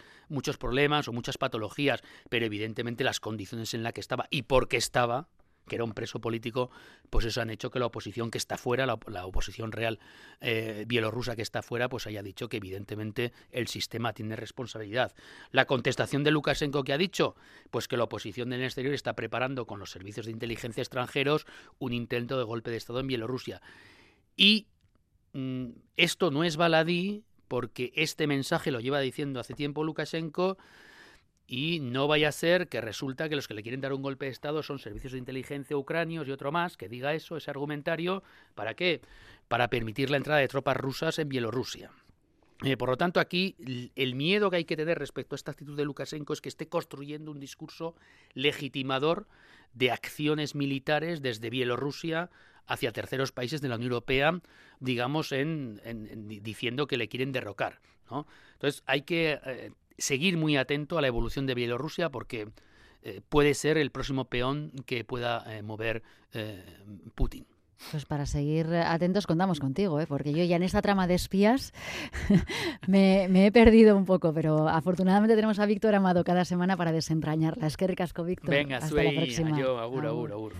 problemas 0.59 1.07
o 1.07 1.13
muchas 1.13 1.37
patologías, 1.37 2.01
pero 2.29 2.45
evidentemente 2.45 3.03
las 3.03 3.19
condiciones 3.19 3.73
en 3.73 3.83
las 3.83 3.93
que 3.93 4.01
estaba 4.01 4.27
y 4.29 4.43
por 4.43 4.67
qué 4.67 4.77
estaba, 4.77 5.27
que 5.67 5.75
era 5.75 5.83
un 5.83 5.93
preso 5.93 6.19
político, 6.19 6.71
pues 7.09 7.25
eso 7.25 7.41
han 7.41 7.49
hecho 7.49 7.69
que 7.69 7.79
la 7.79 7.85
oposición 7.85 8.31
que 8.31 8.37
está 8.37 8.57
fuera, 8.57 8.85
la, 8.85 9.25
oposición 9.25 9.71
real 9.71 9.99
eh, 10.41 10.85
bielorrusa 10.87 11.35
que 11.35 11.41
está 11.41 11.61
fuera, 11.61 11.89
pues 11.89 12.07
haya 12.07 12.23
dicho 12.23 12.49
que 12.49 12.57
evidentemente 12.57 13.33
el 13.51 13.67
sistema 13.67 14.13
tiene 14.13 14.35
responsabilidad. 14.35 15.13
La 15.51 15.65
contestación 15.65 16.23
de 16.23 16.31
Lukashenko 16.31 16.83
que 16.83 16.93
ha 16.93 16.97
dicho, 16.97 17.35
pues 17.69 17.87
que 17.87 17.97
la 17.97 18.05
oposición 18.05 18.49
del 18.49 18.63
exterior 18.63 18.93
está 18.93 19.13
preparando 19.13 19.67
con 19.67 19.79
los 19.79 19.91
servicios 19.91 20.25
de 20.25 20.31
inteligencia 20.31 20.81
extranjeros 20.81 21.45
un 21.77 21.93
intento 21.93 22.37
de 22.37 22.45
golpe 22.45 22.71
de 22.71 22.77
Estado 22.77 22.99
en 22.99 23.07
Bielorrusia. 23.07 23.61
Y 24.35 24.67
esto 25.95 26.31
no 26.31 26.43
es 26.43 26.57
baladí 26.57 27.23
porque 27.47 27.91
este 27.95 28.27
mensaje 28.27 28.71
lo 28.71 28.79
lleva 28.79 28.99
diciendo 28.99 29.39
hace 29.39 29.53
tiempo 29.53 29.83
Lukashenko 29.83 30.57
y 31.47 31.79
no 31.79 32.07
vaya 32.07 32.29
a 32.29 32.33
ser 32.33 32.67
que 32.67 32.81
resulta 32.81 33.29
que 33.29 33.35
los 33.35 33.47
que 33.47 33.53
le 33.53 33.63
quieren 33.63 33.79
dar 33.79 33.93
un 33.93 34.01
golpe 34.01 34.25
de 34.25 34.31
Estado 34.31 34.61
son 34.63 34.79
servicios 34.79 35.13
de 35.13 35.19
inteligencia 35.19 35.77
ucranios 35.77 36.27
y 36.27 36.31
otro 36.31 36.51
más 36.51 36.75
que 36.75 36.89
diga 36.89 37.13
eso, 37.13 37.37
ese 37.37 37.49
argumentario, 37.49 38.21
¿para 38.53 38.73
qué? 38.73 39.01
Para 39.47 39.69
permitir 39.69 40.09
la 40.09 40.17
entrada 40.17 40.41
de 40.41 40.49
tropas 40.49 40.75
rusas 40.75 41.19
en 41.19 41.29
Bielorrusia. 41.29 41.91
Eh, 42.63 42.75
por 42.75 42.89
lo 42.89 42.97
tanto, 42.97 43.19
aquí 43.19 43.55
el 43.95 44.15
miedo 44.15 44.49
que 44.49 44.57
hay 44.57 44.65
que 44.65 44.75
tener 44.75 44.97
respecto 44.97 45.35
a 45.35 45.37
esta 45.37 45.51
actitud 45.51 45.77
de 45.77 45.85
Lukashenko 45.85 46.33
es 46.33 46.41
que 46.41 46.49
esté 46.49 46.67
construyendo 46.67 47.31
un 47.31 47.39
discurso 47.39 47.95
legitimador 48.33 49.27
de 49.73 49.91
acciones 49.91 50.55
militares 50.55 51.21
desde 51.21 51.49
Bielorrusia 51.49 52.29
hacia 52.67 52.91
terceros 52.91 53.31
países 53.31 53.61
de 53.61 53.69
la 53.69 53.75
Unión 53.75 53.91
Europea, 53.91 54.39
digamos, 54.79 55.31
en, 55.31 55.81
diciendo 56.43 56.87
que 56.87 56.97
le 56.97 57.07
quieren 57.07 57.31
derrocar. 57.31 57.79
¿no? 58.11 58.27
Entonces 58.53 58.83
hay 58.85 59.01
que 59.01 59.39
eh, 59.45 59.71
seguir 59.97 60.37
muy 60.37 60.57
atento 60.57 60.97
a 60.97 61.01
la 61.01 61.07
evolución 61.07 61.45
de 61.45 61.55
Bielorrusia 61.55 62.09
porque 62.09 62.49
eh, 63.03 63.21
puede 63.29 63.53
ser 63.53 63.77
el 63.77 63.91
próximo 63.91 64.25
peón 64.25 64.71
que 64.85 65.03
pueda 65.03 65.43
eh, 65.47 65.61
mover 65.61 66.03
Putin. 67.15 67.47
Pues 67.91 68.05
para 68.05 68.25
seguir 68.25 68.67
atentos 68.73 69.25
contamos 69.27 69.59
contigo, 69.59 69.99
porque 70.07 70.33
yo 70.33 70.43
ya 70.43 70.55
en 70.55 70.63
esta 70.63 70.81
trama 70.81 71.07
de 71.07 71.13
espías 71.13 71.73
me, 72.87 73.25
he 73.25 73.51
perdido 73.51 73.95
un 73.95 74.05
poco, 74.05 74.33
pero 74.33 74.67
afortunadamente 74.67 75.35
tenemos 75.35 75.59
a 75.59 75.65
Víctor 75.65 75.95
Amado 75.95 76.23
cada 76.23 76.43
semana 76.43 76.75
para 76.75 76.91
desentrañarla. 76.91 77.67
Es 77.67 77.77
que 77.77 77.87
ricasco, 77.87 78.23
Víctor. 78.23 78.49
Venga, 78.49 78.77
Hasta 78.77 79.03
la 79.03 79.11
próxima. 79.11 79.59
Yo, 79.59 79.79
agur, 79.79 80.05
agur. 80.05 80.31
agur. 80.31 80.53